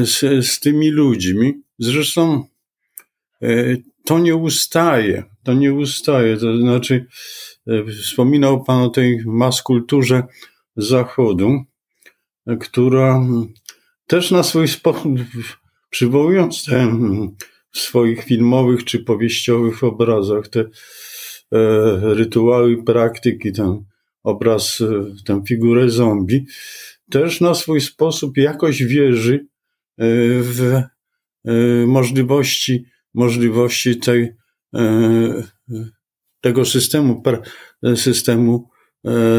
[0.04, 1.62] z, z tymi ludźmi.
[1.78, 2.46] Zresztą
[3.42, 6.36] e, to nie ustaje, to nie ustaje.
[6.36, 7.06] To znaczy,
[7.66, 10.22] e, wspominał Pan o tej maskulturze
[10.76, 11.64] Zachodu,
[12.60, 13.26] która
[14.06, 15.12] też na swój sposób,
[15.90, 16.98] przywołując te
[17.74, 20.66] w swoich filmowych czy powieściowych obrazach te e,
[22.14, 23.84] rytuały, praktyki, ten
[24.22, 24.82] obraz,
[25.24, 26.46] tę figurę zombie,
[27.10, 29.46] też na swój sposób jakoś wierzy
[30.40, 30.82] w
[31.86, 34.34] możliwości możliwości tej,
[36.40, 37.22] tego systemu,
[37.96, 38.68] systemu,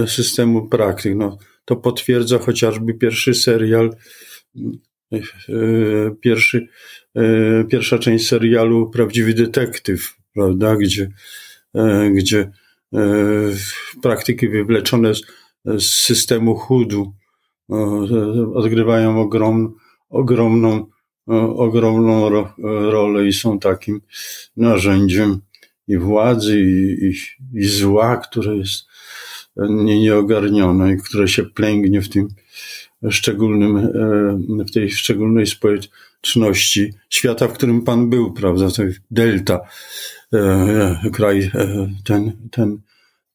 [0.07, 1.15] systemu praktyk.
[1.15, 3.95] No, to potwierdza chociażby pierwszy serial,
[6.21, 6.67] pierwszy,
[7.69, 11.11] pierwsza część serialu Prawdziwy Detektyw, prawda, gdzie,
[12.13, 12.51] gdzie
[14.01, 15.21] praktyki wywleczone z,
[15.65, 17.13] z systemu chudu
[18.53, 19.75] odgrywają ogrom,
[20.09, 20.85] ogromną,
[21.55, 24.01] ogromną ro, rolę i są takim
[24.57, 25.41] narzędziem
[25.87, 27.13] i władzy, i, i,
[27.59, 28.85] i zła, które jest
[29.57, 32.27] nie, nieogarnione i które się plęgnie w tym
[33.09, 39.59] szczególnym, e, w tej szczególnej społeczności świata, w którym Pan był, prawda, to delta,
[40.33, 42.77] e, kraj, e, ten, ten,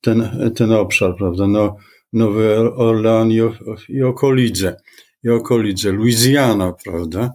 [0.01, 1.77] ten, ten obszar, prawda, no,
[2.13, 3.41] Nowy Orlean i,
[3.89, 4.77] i okolidze,
[5.25, 7.31] i okolidze, Louisiana, prawda,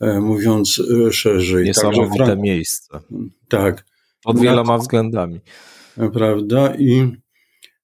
[0.00, 1.64] mówiąc szerzej.
[1.64, 3.00] Niesamowite Także, miejsce.
[3.48, 3.84] Tak.
[4.22, 5.40] Pod wieloma względami.
[6.12, 7.12] Prawda, i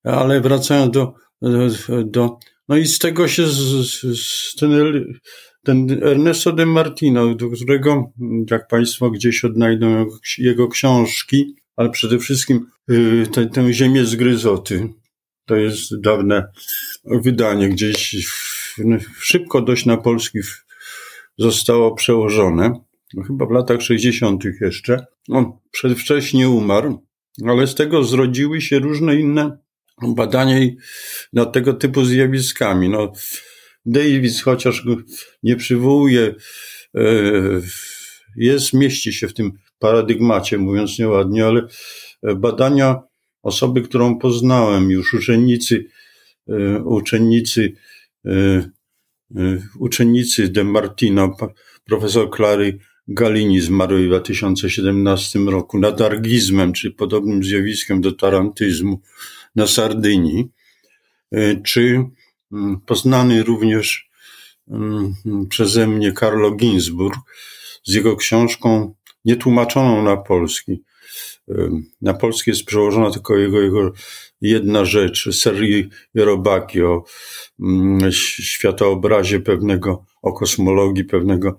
[0.04, 1.14] ale wracając do,
[2.04, 2.38] do
[2.70, 3.58] no i z tego się z,
[4.20, 4.70] z, ten,
[5.64, 8.12] ten Ernesto de Martino, do którego,
[8.50, 10.06] jak Państwo gdzieś odnajdą
[10.38, 14.88] jego, książki, ale przede wszystkim y, tę, tę Ziemię z Gryzoty.
[15.46, 16.46] To jest dawne
[17.04, 20.38] wydanie, gdzieś w, szybko dość na polski
[21.38, 22.72] zostało przełożone.
[23.14, 24.44] No, chyba w latach 60.
[24.60, 25.06] jeszcze.
[25.28, 27.06] On przedwcześnie umarł,
[27.46, 29.58] ale z tego zrodziły się różne inne
[30.02, 30.56] badania
[31.32, 32.88] nad tego typu zjawiskami.
[32.88, 33.12] No,
[33.86, 34.84] Davis, chociaż
[35.42, 36.34] nie przywołuje,
[36.94, 37.02] e,
[38.36, 41.66] jest, mieści się w tym paradygmacie, mówiąc nieładnie, ale
[42.36, 43.02] badania
[43.42, 45.84] osoby, którą poznałem już, uczennicy,
[46.48, 47.72] e, uczennicy,
[48.26, 48.70] e,
[49.78, 51.36] uczennicy De Martino,
[51.84, 52.78] profesor Clary
[53.08, 59.00] Galini zmarłej w 2017 roku nad argizmem, czyli podobnym zjawiskiem do tarantyzmu,
[59.54, 60.48] na Sardynii,
[61.34, 62.04] y, czy
[62.52, 64.10] mm, poznany również
[64.70, 65.14] mm,
[65.48, 67.18] przeze mnie Carlo Ginzburg
[67.84, 68.94] z jego książką
[69.24, 70.82] nietłumaczoną na polski.
[71.48, 71.70] Y,
[72.00, 73.92] na polski jest przełożona tylko jego, jego
[74.40, 77.04] jedna rzecz, serii Jerobaki o
[77.60, 81.58] mm, światoobrazie pewnego, o kosmologii pewnego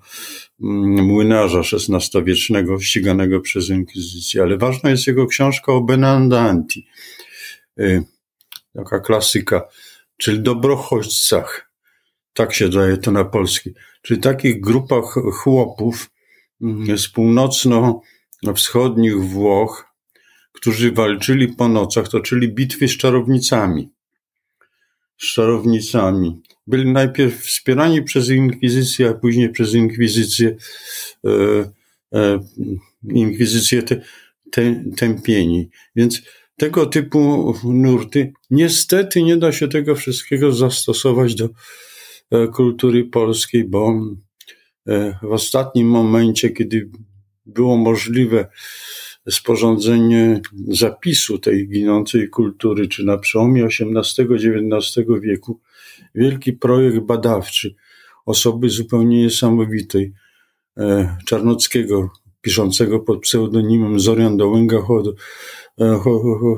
[0.59, 4.41] młynarza XVI-wiecznego ściganego przez inkwizycję.
[4.41, 6.87] Ale ważna jest jego książka o Benandanti,
[8.73, 9.67] taka klasyka,
[10.17, 11.71] czyli dobrochodźcach.
[12.33, 13.73] Tak się daje to na polski.
[14.01, 16.09] Czyli takich grupach chłopów
[16.61, 19.85] mm, z północno-wschodnich Włoch,
[20.51, 23.89] którzy walczyli po nocach, toczyli bitwy z czarownicami.
[25.17, 26.41] Z czarownicami.
[26.67, 30.55] Byli najpierw wspierani przez inkwizycję, a później przez inkwizycję,
[31.25, 31.29] e,
[32.13, 32.39] e,
[33.09, 34.01] inkwizycję te,
[34.51, 35.69] te, tępieni.
[35.95, 36.21] Więc
[36.61, 38.33] tego typu nurty.
[38.49, 41.49] Niestety nie da się tego wszystkiego zastosować do
[42.31, 43.93] e, kultury polskiej, bo
[44.87, 46.89] e, w ostatnim momencie, kiedy
[47.45, 48.47] było możliwe
[49.29, 55.59] sporządzenie zapisu tej ginącej kultury, czy na przełomie XVIII-XIX wieku,
[56.15, 57.75] wielki projekt badawczy
[58.25, 60.13] osoby zupełnie niesamowitej,
[60.77, 62.09] e, Czarnockiego,
[62.41, 64.81] piszącego pod pseudonimem Zorian Dołęga
[65.81, 65.99] E,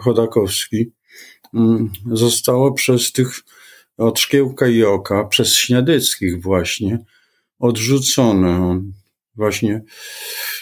[0.01, 0.91] Chodakowski,
[1.53, 3.29] mm, zostało przez tych
[3.97, 6.99] od Szkiełka i Oka, przez Śniadeckich właśnie,
[7.59, 8.81] odrzucone.
[9.35, 9.83] Właśnie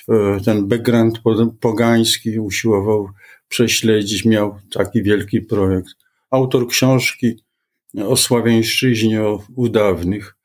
[0.09, 1.19] e, ten background
[1.59, 3.09] pogański usiłował
[3.47, 5.89] prześledzić, miał taki wielki projekt.
[6.31, 7.43] Autor książki
[8.05, 9.21] o sławiańszczyźnie
[9.55, 10.35] u dawnych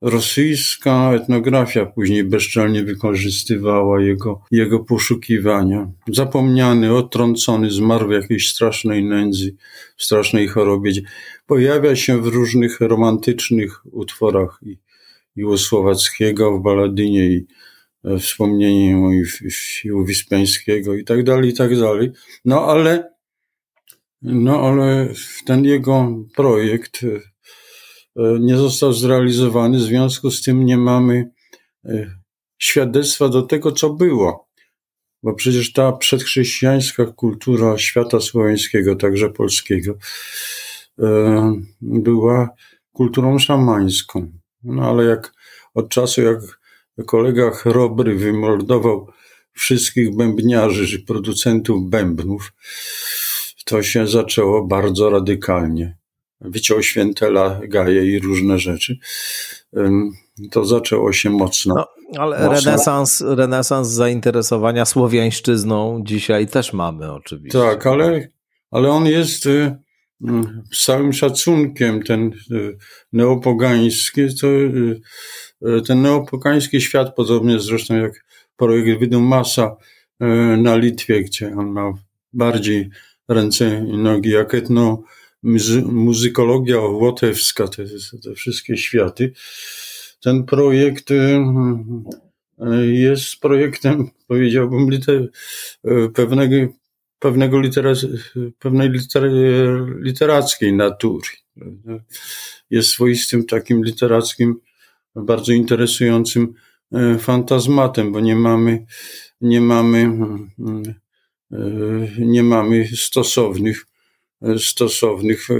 [0.00, 5.90] Rosyjska etnografia później bezczelnie wykorzystywała jego, jego poszukiwania.
[6.12, 9.56] Zapomniany, odtrącony, zmarł w jakiejś strasznej nędzy,
[9.96, 10.92] w strasznej chorobie.
[11.46, 14.78] Pojawia się w różnych romantycznych utworach i,
[15.36, 17.46] i u Słowackiego w Baladynie i
[18.04, 19.22] e, wspomnienie
[19.84, 22.10] i u Wispeńskiego i tak dalej, i tak dalej.
[22.44, 23.12] No ale,
[24.22, 25.08] no ale
[25.46, 27.04] ten jego projekt
[28.40, 31.30] nie został zrealizowany, w związku z tym nie mamy
[31.84, 32.10] e,
[32.58, 34.48] świadectwa do tego, co było.
[35.22, 39.94] Bo przecież ta przedchrześcijańska kultura świata słowiańskiego, także polskiego,
[40.98, 42.48] e, była
[42.92, 44.32] kulturą szamańską.
[44.64, 45.32] No ale jak
[45.74, 46.38] od czasu, jak
[47.06, 49.08] kolega Chrobry wymordował
[49.52, 52.52] wszystkich bębniarzy, producentów bębnów,
[53.64, 55.98] to się zaczęło bardzo radykalnie
[56.40, 58.98] wyciął świętela, gaje i różne rzeczy.
[60.50, 61.74] To zaczęło się mocno.
[61.74, 61.86] No,
[62.22, 67.58] Ale renesans, renesans zainteresowania słowiańszczyzną dzisiaj też mamy oczywiście.
[67.58, 68.28] Tak, ale,
[68.70, 69.76] ale on jest y,
[70.24, 72.76] mm, z całym szacunkiem, ten y,
[73.12, 75.00] neopogański, to, y,
[75.86, 78.24] ten neopogański świat, podobnie zresztą jak
[78.56, 79.76] projekt Wydumasa
[80.58, 81.92] na Litwie, gdzie on ma
[82.32, 82.90] bardziej
[83.28, 85.02] ręce i nogi, jak etno
[85.42, 87.84] muzykologia łotewska, te,
[88.24, 89.32] te wszystkie światy.
[90.20, 95.28] Ten projekt y, y, jest projektem, powiedziałbym, liter,
[95.86, 96.56] y, pewnego,
[97.18, 97.92] pewnego litera,
[98.58, 99.22] pewnej liter,
[100.00, 101.28] literackiej natury.
[102.70, 104.60] Jest swoistym takim literackim,
[105.16, 106.54] bardzo interesującym
[107.18, 108.86] fantazmatem, bo nie mamy,
[109.40, 110.10] nie mamy,
[112.18, 113.87] nie mamy stosownych
[114.58, 115.54] stosownych e,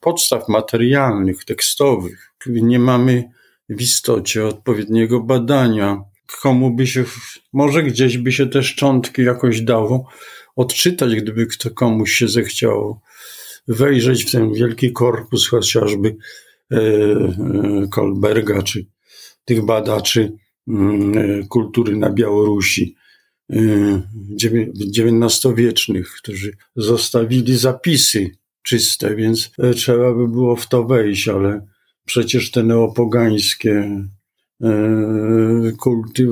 [0.00, 2.32] podstaw materialnych, tekstowych.
[2.46, 3.24] Nie mamy
[3.68, 6.02] w istocie odpowiedniego badania.
[6.42, 7.04] Komu by się,
[7.52, 10.08] może gdzieś by się te szczątki jakoś dało
[10.56, 13.00] odczytać, gdyby kto komuś się zechciało
[13.68, 16.16] wejrzeć w ten wielki korpus chociażby
[16.72, 17.32] e, e,
[17.90, 18.86] Kolberga, czy
[19.44, 20.32] tych badaczy
[20.68, 22.96] mm, kultury na Białorusi
[23.50, 28.30] XIX-wiecznych, którzy zostawili zapisy
[28.66, 31.66] czyste, więc e, trzeba by było w to wejść, ale
[32.04, 34.04] przecież te neopogańskie
[34.62, 36.28] e, kulty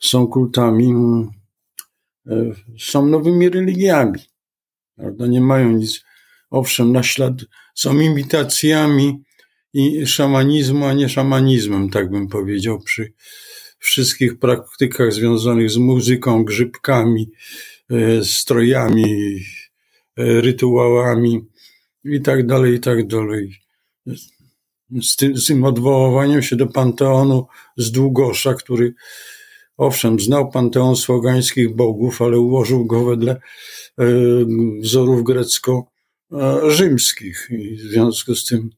[0.00, 0.92] są kultami,
[2.26, 4.20] e, są nowymi religiami.
[4.96, 5.26] Prawda?
[5.26, 6.04] Nie mają nic,
[6.50, 7.34] owszem, naślad,
[7.74, 9.22] są imitacjami
[9.72, 13.12] i szamanizmu, a nie szamanizmem, tak bym powiedział, przy,
[13.84, 17.30] wszystkich praktykach związanych z muzyką, grzybkami,
[17.90, 19.40] e, strojami,
[20.16, 21.44] e, rytuałami
[22.04, 23.60] i tak dalej, i tak dalej.
[25.02, 28.94] Z tym, z tym odwoływaniem się do panteonu z Długosza, który
[29.76, 33.40] owszem, znał panteon słogańskich bogów, ale ułożył go wedle e,
[34.80, 37.48] wzorów grecko-rzymskich.
[37.50, 38.70] I w związku z tym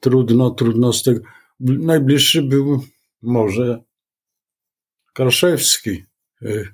[0.00, 1.20] trudno, trudno z tego
[1.60, 2.84] Najbliższy był
[3.22, 3.84] może
[5.14, 6.04] Karszewski
[6.42, 6.64] e, e,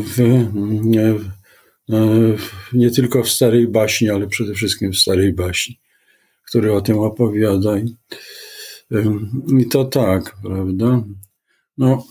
[0.00, 0.18] w,
[2.72, 5.80] nie, tylko w starej baśni, ale przede wszystkim w starej baśni,
[6.48, 7.78] który o tym opowiada.
[7.78, 7.96] I,
[9.60, 11.04] i to tak, prawda?
[11.78, 12.04] No,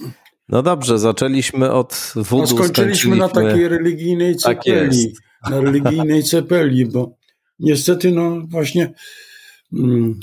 [0.50, 2.42] no dobrze, zaczęliśmy od wudu.
[2.42, 5.14] No skończyliśmy na takiej religijnej tak cepeli.
[5.44, 7.18] Tak na religijnej cepeli, bo
[7.60, 8.94] niestety, no właśnie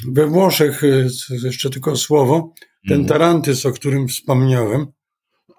[0.09, 1.07] we Włoszech, e,
[1.43, 2.53] jeszcze tylko słowo,
[2.89, 3.09] ten mhm.
[3.09, 4.87] Tarantys, o którym wspomniałem,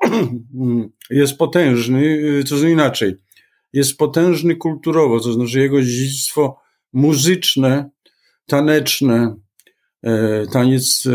[1.10, 3.16] jest potężny, e, to znaczy inaczej,
[3.74, 6.58] jest potężny kulturowo, to znaczy jego dziedzictwo
[6.94, 7.90] muzyczne,
[8.46, 9.36] taneczne,
[10.04, 11.08] e, taniec,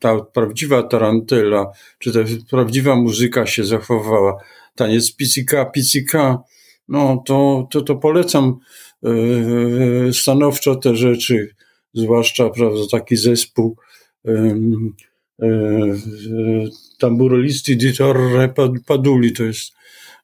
[0.00, 1.66] ta prawdziwa tarantela,
[1.98, 2.18] czy ta
[2.50, 4.36] prawdziwa muzyka się zachowała,
[4.74, 6.38] taniec pizika, pizika,
[6.88, 8.58] no to, to, to polecam
[10.12, 11.54] stanowczo te rzeczy
[11.94, 13.76] zwłaszcza prawda, taki zespół
[14.24, 14.94] um,
[16.98, 18.54] Tamburolisty di Torre
[18.86, 19.32] Paduli.
[19.32, 19.72] To jest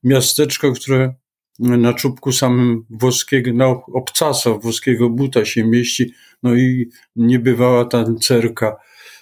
[0.05, 1.14] miasteczko, które
[1.59, 6.12] na czubku samym włoskiego, na obcasa włoskiego buta się mieści,
[6.43, 8.77] no i niebywała tancerka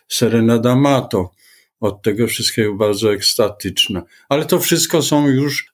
[0.08, 1.26] Serena D'Amato.
[1.80, 4.02] Od tego wszystkiego bardzo ekstatyczna.
[4.28, 5.72] Ale to wszystko są już,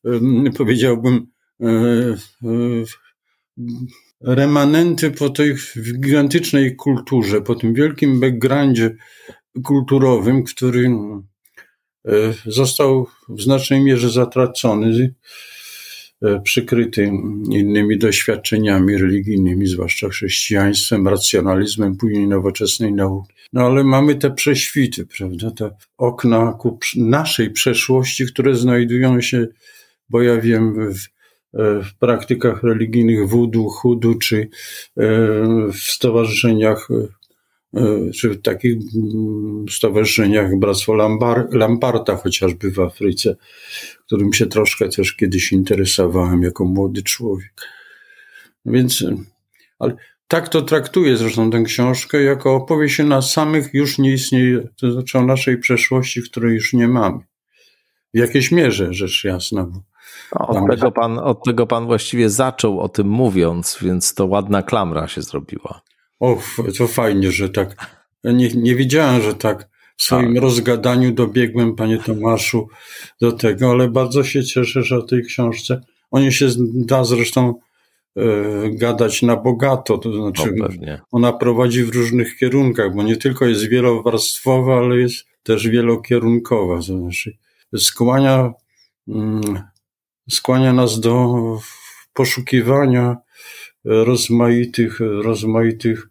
[0.58, 1.26] powiedziałbym,
[4.24, 5.54] remanenty po tej
[6.00, 8.96] gigantycznej kulturze, po tym wielkim backgroundzie
[9.64, 10.90] kulturowym, który
[12.08, 12.12] e,
[12.46, 15.14] został w znacznej mierze zatracony,
[16.22, 17.10] e, przykryty
[17.50, 23.32] innymi doświadczeniami religijnymi, zwłaszcza chrześcijaństwem, racjonalizmem, później nowoczesnej nauki.
[23.52, 29.46] No ale mamy te prześwity, prawda, te okna ku naszej przeszłości, które znajdują się,
[30.08, 31.11] bo ja wiem, w
[31.54, 34.48] w praktykach religijnych wudu, chudu, czy e,
[35.72, 36.88] w stowarzyszeniach,
[37.74, 40.94] e, czy w takich mm, stowarzyszeniach Bractwo
[41.52, 43.36] Lamparta, chociażby w Afryce,
[44.06, 47.54] którym się troszkę też kiedyś interesowałem jako młody człowiek.
[48.66, 49.04] Więc,
[49.78, 49.96] ale
[50.28, 54.92] tak to traktuję zresztą tę książkę, jako opowieść o nas samych już nie istnieje, to
[54.92, 57.18] znaczy o naszej przeszłości, której już nie mamy.
[58.14, 59.91] W jakiejś mierze, rzecz jasna, bo
[60.30, 65.08] od tego, pan, od tego pan właściwie zaczął o tym mówiąc, więc to ładna klamra
[65.08, 65.80] się zrobiła.
[66.20, 66.38] O,
[66.78, 67.76] to fajnie, że tak.
[68.24, 70.42] Nie, nie wiedziałem, że tak w swoim tak.
[70.42, 72.68] rozgadaniu dobiegłem, panie Tomaszu,
[73.20, 75.80] do tego, ale bardzo się cieszę, że o tej książce.
[76.10, 77.54] O niej się da zresztą
[78.70, 80.54] gadać na bogato, to znaczy
[81.10, 86.82] ona prowadzi w różnych kierunkach, bo nie tylko jest wielowarstwowa, ale jest też wielokierunkowa, to
[86.82, 87.36] znaczy
[87.76, 88.52] skłania,
[89.08, 89.62] mm,
[90.32, 91.34] skłania nas do
[92.12, 93.16] poszukiwania
[93.84, 96.08] rozmaitych, rozmaitych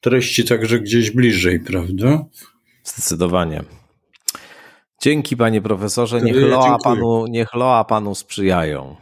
[0.00, 2.24] treści także gdzieś bliżej, prawda?
[2.84, 3.62] Zdecydowanie.
[5.02, 8.96] Dzięki panie profesorze, niech loa, panu, niech loa panu sprzyjają.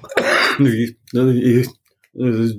[0.61, 0.95] I,
[1.35, 1.63] i,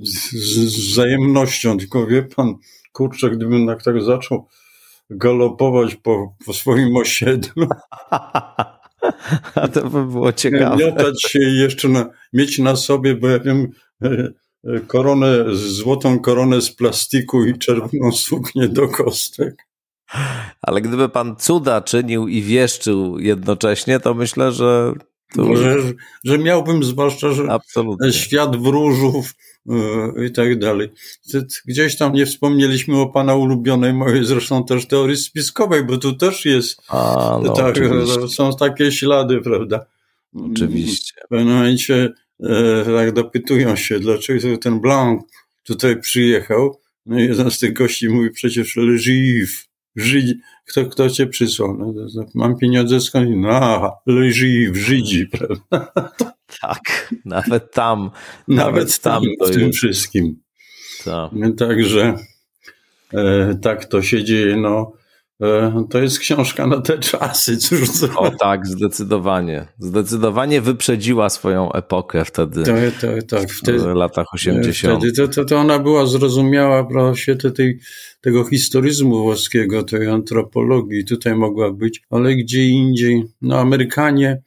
[0.02, 2.54] z, wzajemnością, tylko wie pan,
[2.92, 4.48] kurczę, gdybym tak, tak zaczął
[5.10, 7.68] galopować po, po swoim osiedlu.
[9.54, 10.76] A to by było ciekawe.
[10.76, 13.68] Miotać się i jeszcze na, mieć na sobie, bo ja wiem,
[14.02, 14.32] e,
[14.64, 19.66] e, koronę, złotą koronę z plastiku i czerwoną suknię do kostek.
[20.62, 24.92] Ale gdyby pan cuda czynił i wieszczył jednocześnie, to myślę, że.
[25.34, 25.56] To...
[25.56, 25.76] Że,
[26.24, 28.12] że miałbym zwłaszcza, że Absolutnie.
[28.12, 29.34] świat wróżów
[30.26, 30.88] i tak dalej.
[31.66, 36.44] Gdzieś tam nie wspomnieliśmy o pana ulubionej mojej zresztą też teorii spiskowej, bo tu też
[36.44, 36.82] jest.
[36.88, 37.76] A, no, tak,
[38.28, 39.86] są takie ślady, prawda?
[40.52, 41.12] Oczywiście.
[41.26, 42.12] W pewnym momencie
[42.42, 45.22] e, tak dopytują się, dlaczego ten Blanc
[45.64, 46.80] tutaj przyjechał.
[47.06, 49.68] No i jeden z tych gości mówi przecież Le Juif.
[49.96, 50.34] Żydzi,
[50.66, 51.76] kto, kto cię przysłał?
[51.78, 51.94] No,
[52.34, 53.30] mam pieniądze skąd?
[53.36, 55.92] No, leży w Żydzi, prawda?
[56.60, 58.10] Tak, nawet tam.
[58.48, 59.76] Nawet, nawet tam, tam w tym jest.
[59.76, 60.36] wszystkim.
[61.04, 61.30] Tak.
[61.58, 62.14] Także
[63.14, 64.56] e, tak to się dzieje.
[64.56, 64.92] No,
[65.90, 68.20] to jest książka na te czasy, cóż to...
[68.20, 69.66] O tak, zdecydowanie.
[69.78, 72.62] Zdecydowanie wyprzedziła swoją epokę wtedy.
[72.62, 73.50] Tak, tak, tak.
[73.50, 74.98] Wtedy, w latach 80.
[74.98, 77.78] Wtedy to, to, to ona była zrozumiała prawda, w świetle tej,
[78.20, 81.04] tego historyzmu włoskiego, tej antropologii.
[81.04, 83.24] Tutaj mogła być, ale gdzie indziej.
[83.42, 84.42] No Amerykanie,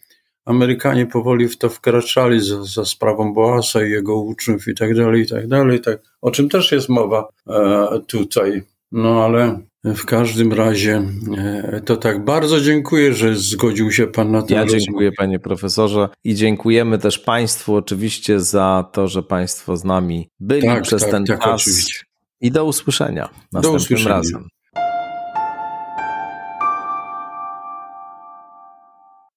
[0.45, 5.21] Amerykanie powoli w to wkraczali za, za sprawą Boasa i jego uczniów i tak dalej,
[5.21, 5.81] i tak dalej.
[5.81, 8.63] Tak, o czym też jest mowa e, tutaj.
[8.91, 11.03] No ale w każdym razie
[11.37, 12.25] e, to tak.
[12.25, 14.53] Bardzo dziękuję, że zgodził się Pan na to.
[14.53, 20.29] Ja dziękuję Panie Profesorze i dziękujemy też Państwu oczywiście za to, że Państwo z nami
[20.39, 21.61] byli tak, przez tak, ten tak, czas.
[21.61, 22.03] Oczywiście.
[22.41, 24.15] I do usłyszenia następnym do usłyszenia.
[24.15, 24.47] razem.